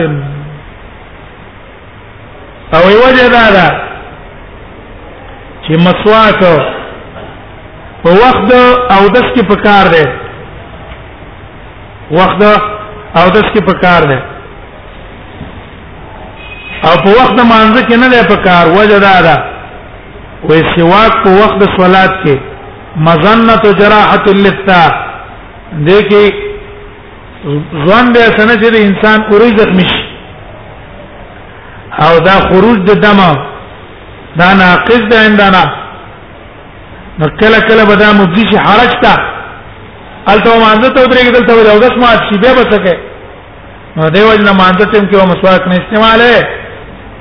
او 2.77 2.83
وجه 3.03 3.27
دا 3.35 3.45
دا 3.57 3.67
چې 5.65 5.73
مسواک 5.87 6.39
په 8.03 8.09
وخت 8.23 8.49
او 8.95 9.01
دس 9.15 9.27
کې 9.35 9.43
پکار 9.51 9.85
دی 9.93 10.05
وخت 12.19 12.39
او 13.17 13.25
دس 13.35 13.47
کې 13.53 13.61
پکار 13.69 14.01
دی 14.11 14.19
او 14.19 14.21
په 15.37 17.11
وخت 17.19 17.35
مانځ 17.51 17.75
کې 17.87 17.95
نه 18.03 18.07
دی 18.13 18.21
پکار 18.35 18.63
وجه 18.79 18.97
دا 19.05 19.15
دا 19.27 19.35
وې 20.47 20.79
سواک 20.79 21.13
په 21.27 21.31
وخت 21.43 21.59
صلات 21.77 22.13
کې 22.25 22.35
مزنه 23.07 23.65
جراحه 23.81 24.25
للتا 24.41 24.83
دې 25.85 25.99
کې 26.09 26.23
ځوان 27.83 28.05
به 28.13 28.21
سنه 28.37 28.53
چې 28.61 28.67
انسان 28.87 29.19
خروج 29.29 29.53
زخمی 29.61 29.85
شي 29.89 30.01
او 32.05 32.13
دا 32.27 32.35
خروج 32.49 32.79
د 32.89 33.01
دم 33.05 33.19
دا 34.39 34.49
ناقص 34.61 35.03
ده 35.11 35.17
عندنا 35.27 35.63
نو 37.19 37.25
کله 37.41 37.59
کله 37.67 37.83
به 37.89 37.95
دا 38.03 38.09
مبدي 38.19 38.43
شي 38.51 38.57
حرج 38.67 38.91
تا 39.03 39.13
الته 40.27 40.49
مانزه 40.65 40.89
ته 40.93 41.05
درې 41.11 41.23
کېدل 41.27 41.45
ته 41.47 41.53
او 41.73 41.79
داس 41.85 41.95
مات 42.05 42.19
شي 42.29 42.37
به 42.41 42.51
بسکه 42.61 42.97
نو 43.97 44.09
دیو 44.09 44.33
جن 44.37 44.49
مانزه 44.61 44.91
ټیم 44.93 45.05
کې 45.11 45.15
مسواک 45.15 45.61
نه 45.67 45.75
استعمال 45.83 46.19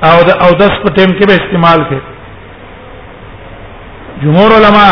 او 0.09 0.17
د 0.27 0.29
او 0.43 0.51
داس 0.61 0.71
په 0.83 0.89
ټیم 0.97 1.11
کې 1.17 1.25
به 1.27 1.33
استعمال 1.39 1.79
کې 1.89 1.99
جمهور 4.23 4.51
علما 4.57 4.87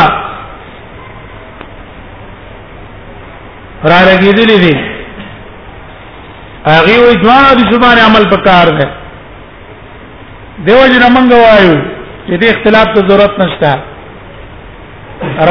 را 3.92 4.00
رګېدلې 4.10 4.60
دي 4.64 4.93
هغه 6.72 6.94
وي 7.04 7.14
ځوان 7.22 7.44
د 7.58 7.60
زبان 7.72 7.96
عمل 8.08 8.24
پکار 8.32 8.66
دی 8.78 8.86
دیو 10.66 10.82
جن 10.92 11.02
منګ 11.16 11.30
وایو 11.42 11.76
چې 12.26 12.34
دې 12.40 12.48
اختلاف 12.54 12.86
ته 12.94 13.00
ضرورت 13.08 13.34
نشته 13.42 13.72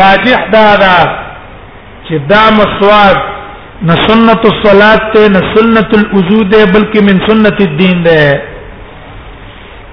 راجح 0.03 0.39
دا 0.55 0.63
دا 0.83 0.95
چې 2.05 2.15
دا 2.31 2.43
مسواک 2.57 3.17
نه 3.89 3.95
سنت 4.07 4.41
الصلات 4.51 5.01
ته 5.17 5.21
نه 5.35 5.41
سنت 5.55 5.89
الوضو 5.99 6.39
ده 6.55 6.61
بلکې 6.75 6.99
من 7.09 7.17
سنت 7.27 7.57
الدين 7.67 8.03
ده 8.07 8.21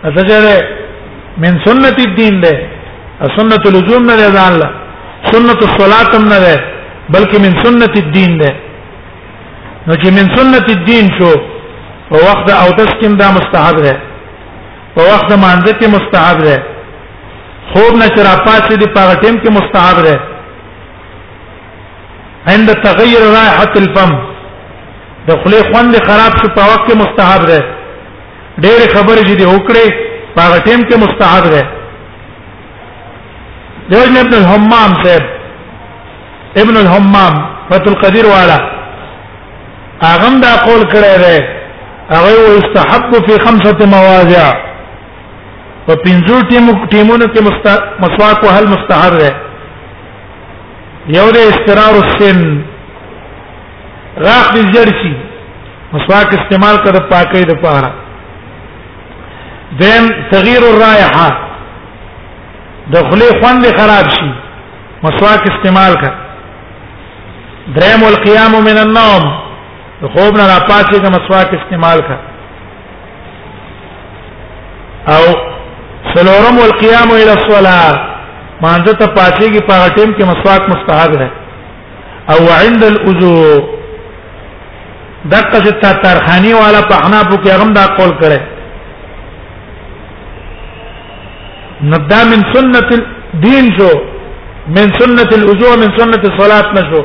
اتجره 0.04 0.56
من 1.44 1.54
سنت 1.66 1.98
الدين 2.06 2.40
ده 2.46 2.52
سنت 3.36 3.62
الوضو 3.72 3.98
نه 4.08 4.14
ده 4.22 4.28
ځان 4.38 4.52
له 4.60 4.70
سنت 5.36 5.60
الصلات 5.68 6.10
هم 6.18 6.24
نه 6.34 6.38
ده 6.46 6.54
بلکې 7.14 7.36
من 7.46 7.52
سنت 7.64 7.94
الدين 8.04 8.38
ده 8.42 8.50
نو 9.88 9.94
چې 10.02 10.10
من 10.16 10.26
سنت 10.36 10.68
الدين 10.76 11.06
شو 11.18 11.32
په 12.08 12.16
وخت 12.28 12.46
او 12.62 12.68
تسکیم 12.78 13.14
دا 13.20 13.28
مستحب 13.38 13.78
ده 13.84 13.92
په 14.94 15.00
وخت 15.12 15.30
مانځ 15.32 15.64
کې 15.78 15.86
مستحب 15.96 16.38
ده 16.48 16.56
خوب 17.72 17.94
نه 18.00 18.06
شرافات 18.16 18.66
دي 18.82 18.86
په 18.96 19.14
ټیم 19.22 19.36
کې 19.42 19.50
مستحب 19.58 19.98
ده 20.06 20.14
عند 22.54 22.68
تغير 22.84 23.22
رائحه 23.36 23.72
الفم 23.82 24.12
د 25.28 25.40
خلی 25.44 25.60
خوند 25.70 25.92
خراب 26.08 26.32
شو 26.40 26.48
په 26.56 26.62
وخت 26.72 26.84
کې 26.86 26.94
مستحب 27.02 27.42
ده 27.52 27.58
ډېر 28.58 28.80
خبرې 28.94 29.36
دي 29.38 29.46
وکړې 29.54 29.88
په 30.34 30.40
ټیم 30.66 30.80
کې 30.90 30.96
مستحب 31.04 31.44
ده 31.50 31.62
دیوژن 33.92 34.16
ابن 34.18 34.34
الحمام 34.40 34.92
صاحب 35.04 35.22
ابن 36.64 36.76
الحمام 36.80 37.34
فتو 37.70 37.90
القدیر 37.92 38.26
والا 38.32 38.58
اغم 40.08 40.40
دا 40.40 40.54
قول 40.64 40.82
کړی 40.92 41.14
دی 41.22 41.38
هغه 42.10 42.32
و 42.42 42.52
استحب 42.58 43.10
فی 43.26 43.34
خمسه 43.44 43.86
مواضع 43.94 44.44
په 45.86 45.96
پنځو 46.04 46.38
ټیمو 46.50 46.86
ټیمونو 46.92 47.26
کې 47.26 47.44
مسواک 48.04 48.42
وهل 48.46 48.66
مستحب 48.70 49.12
دی 49.18 49.30
یو 51.16 51.24
د 51.36 51.44
استرار 51.48 51.94
السن 52.04 52.40
راخ 54.28 54.46
دې 54.54 54.62
جرشي 54.76 55.12
مسواک 55.92 56.32
استعمال 56.38 56.76
کړه 56.76 57.10
پاکي 57.12 57.44
د 57.52 57.60
پاره 57.62 57.92
دیم 59.82 60.10
تغیر 60.32 60.62
الرائحه 60.72 61.28
د 62.96 63.12
خلی 63.12 63.28
خوند 63.42 63.64
خراب 63.76 64.06
شي 64.16 64.30
مسواک 65.04 65.40
استعمال 65.52 65.92
کړه 66.02 66.14
دریم 67.78 68.04
القيام 68.10 68.52
من 68.70 68.78
النوم 68.86 69.30
خوب 70.08 70.36
نه 70.36 70.44
راپاتې 70.48 70.98
د 71.04 71.12
مسواک 71.12 71.48
استعمال 71.58 71.98
کا 72.10 72.14
او 75.16 75.24
سلورم 76.14 76.58
والقيام 76.60 77.10
الى 77.20 77.32
الصلاه 77.38 78.10
مانځه 78.62 78.92
ته 78.98 79.06
پاتې 79.06 79.52
کی 79.52 79.60
په 79.72 79.90
ټیم 79.98 80.12
کې 80.16 80.24
مسواک 80.24 80.62
مستحب 80.68 81.18
ہے 81.24 81.28
او 82.32 82.36
عند 82.64 82.84
الوضو 82.88 83.34
دقه 85.34 85.62
ستا 85.68 85.92
ترخانی 86.06 86.52
والا 86.62 86.80
په 86.88 86.96
حنابو 87.04 87.36
کې 87.36 87.50
هغه 87.50 87.72
دا 87.80 87.84
قول 88.00 88.10
کړي 88.20 88.40
ندا 91.92 92.24
من 92.32 92.40
سنت 92.56 92.98
الدين 93.00 93.72
شو 93.78 93.90
من 94.76 94.88
سنت 95.00 95.34
الوضو 95.42 95.76
من 95.86 95.98
سنت 96.02 96.30
الصلاه 96.30 96.72
نشو 96.82 97.04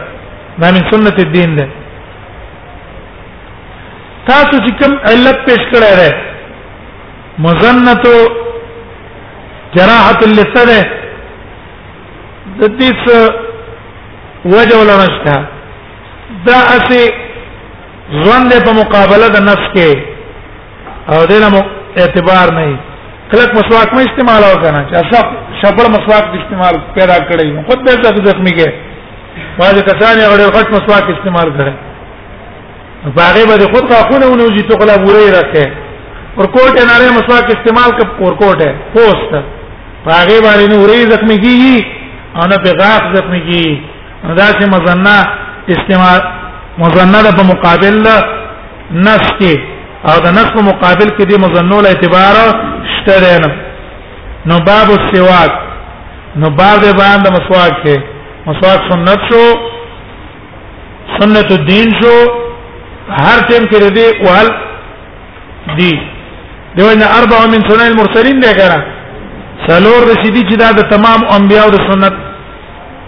دا 0.66 0.72
من 0.80 0.86
سنت 0.92 1.24
الدین 1.26 1.56
ده 1.60 1.68
تاسو 4.28 4.58
چې 4.66 4.74
کوم 4.82 4.94
علت 5.12 5.38
پیش 5.46 5.64
کړی 5.72 5.92
دی 6.00 6.12
مزنته 7.46 8.16
جراحه 9.76 10.18
اللسره 10.28 10.80
د 12.60 12.64
دې 12.78 14.56
وجه 14.56 14.76
ولا 14.80 14.98
نشته 15.04 15.34
دا 16.48 16.60
اسی 16.78 17.02
ژوند 18.24 18.52
په 18.66 18.72
مقابله 18.82 19.28
د 19.36 19.40
نفس 19.52 19.66
کې 19.76 19.90
او 21.14 21.22
دینه 21.32 21.50
مو 21.56 21.62
اعتبار 22.02 22.48
نه 22.58 22.68
کلک 23.32 23.50
مسواک 23.54 23.90
مې 23.96 24.04
استعمال 24.10 24.42
وکړه 24.50 24.84
چې 24.90 24.96
اصل 25.04 25.26
شپړ 25.62 25.86
مسواک 25.96 26.36
د 26.36 26.44
استعمال 26.44 26.76
پیدا 27.00 27.18
کړی 27.30 27.66
خود 27.72 27.80
به 27.90 28.28
زخمی 28.30 28.52
کې 28.58 28.72
واځه 29.60 29.86
کسانې 29.90 30.30
غړې 30.34 30.54
غټ 30.56 30.70
مسواک 30.76 31.04
استعمال 31.16 31.48
کړي 31.58 31.74
باغې 33.12 33.44
به 33.50 33.66
خود 33.74 33.84
غاخونه 33.92 34.26
ونوځي 34.28 34.62
ته 34.68 34.74
خلا 34.80 34.96
بورې 35.04 35.28
راکې 35.38 35.66
ورکوټ 36.38 36.74
نه 36.88 36.94
لري 37.00 37.12
مسواک 37.20 37.48
استعمال 37.56 37.90
کپ 37.98 38.10
ورکوټ 38.26 38.58
ہے 38.66 38.72
پوست 38.94 39.32
باغې 40.08 40.38
باندې 40.46 40.66
نو 40.72 40.76
ورې 40.84 41.10
زخمی 41.12 41.38
کیږي 41.44 41.78
او 42.38 42.44
نه 42.52 42.58
بغاخ 42.66 43.02
زخمی 43.16 43.40
کیږي 43.50 43.74
دا 44.40 44.48
چې 44.58 44.64
مزنا 44.76 45.18
استعمال 45.76 46.20
مزنا 46.84 47.20
د 47.28 47.30
په 47.40 47.44
مقابل 47.52 47.96
نس 49.06 49.24
کې 49.40 49.56
او 50.08 50.16
د 50.26 50.28
نس 50.38 50.48
په 50.58 50.62
مقابل 50.70 51.10
کې 51.18 51.24
د 51.26 51.32
مزنو 51.46 51.82
له 51.82 51.90
اعتبار 51.90 52.36
شته 52.94 53.38
نه 53.44 53.50
نو 54.50 54.56
باب 54.70 54.88
السواک 55.00 55.52
نو 56.42 56.48
باب 56.60 56.76
د 56.86 56.88
باندې 57.02 57.30
مسواک 57.38 57.74
کې 57.84 57.98
مسواک 58.48 58.80
سنت 58.92 59.20
شو 59.30 59.44
سنت 61.20 61.48
الدین 61.58 61.88
شو 62.02 62.14
هر 63.10 63.40
ټیم 63.50 63.66
کې 63.68 63.78
دې 63.80 64.26
وهل 64.26 64.48
دي 65.80 65.92
دوینه 66.78 67.06
اربع 67.18 67.46
من 67.54 67.62
سنن 67.70 67.86
المرسلین 67.92 68.40
دی 68.42 68.48
ګره 68.60 68.80
سلور 69.68 70.02
رسیدي 70.08 70.42
چې 70.50 70.58
دا 70.58 70.72
د 70.72 70.82
تمام 70.96 71.24
انبیاء 71.38 71.66
او 71.66 71.72
د 71.72 71.78
سنت 71.92 72.14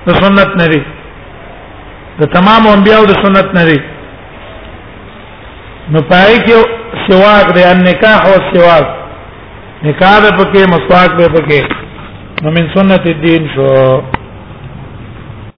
د 0.08 0.12
سنت 0.24 0.56
نه 0.58 0.68
دي 0.72 0.82
د 2.20 2.24
تمام 2.38 2.68
انبیاء 2.68 2.98
او 3.00 3.06
د 3.06 3.14
سنت 3.24 3.54
نه 3.60 3.66
دي 3.70 3.80
نو 5.92 6.02
پای 6.02 6.38
کې 6.46 6.58
سواق 7.10 7.54
دی 7.56 7.64
ان 7.64 7.78
نکاح 7.88 8.26
او 8.28 8.36
سواق 8.52 8.88
نکاح 9.86 10.20
به 10.20 10.30
پکې 10.30 10.68
مسواک 10.70 11.12
به 11.18 11.28
پکې 11.36 11.64
نو 12.44 12.52
من 12.52 12.68
سنت 12.76 13.08
الدین 13.08 13.48
شو 13.56 13.74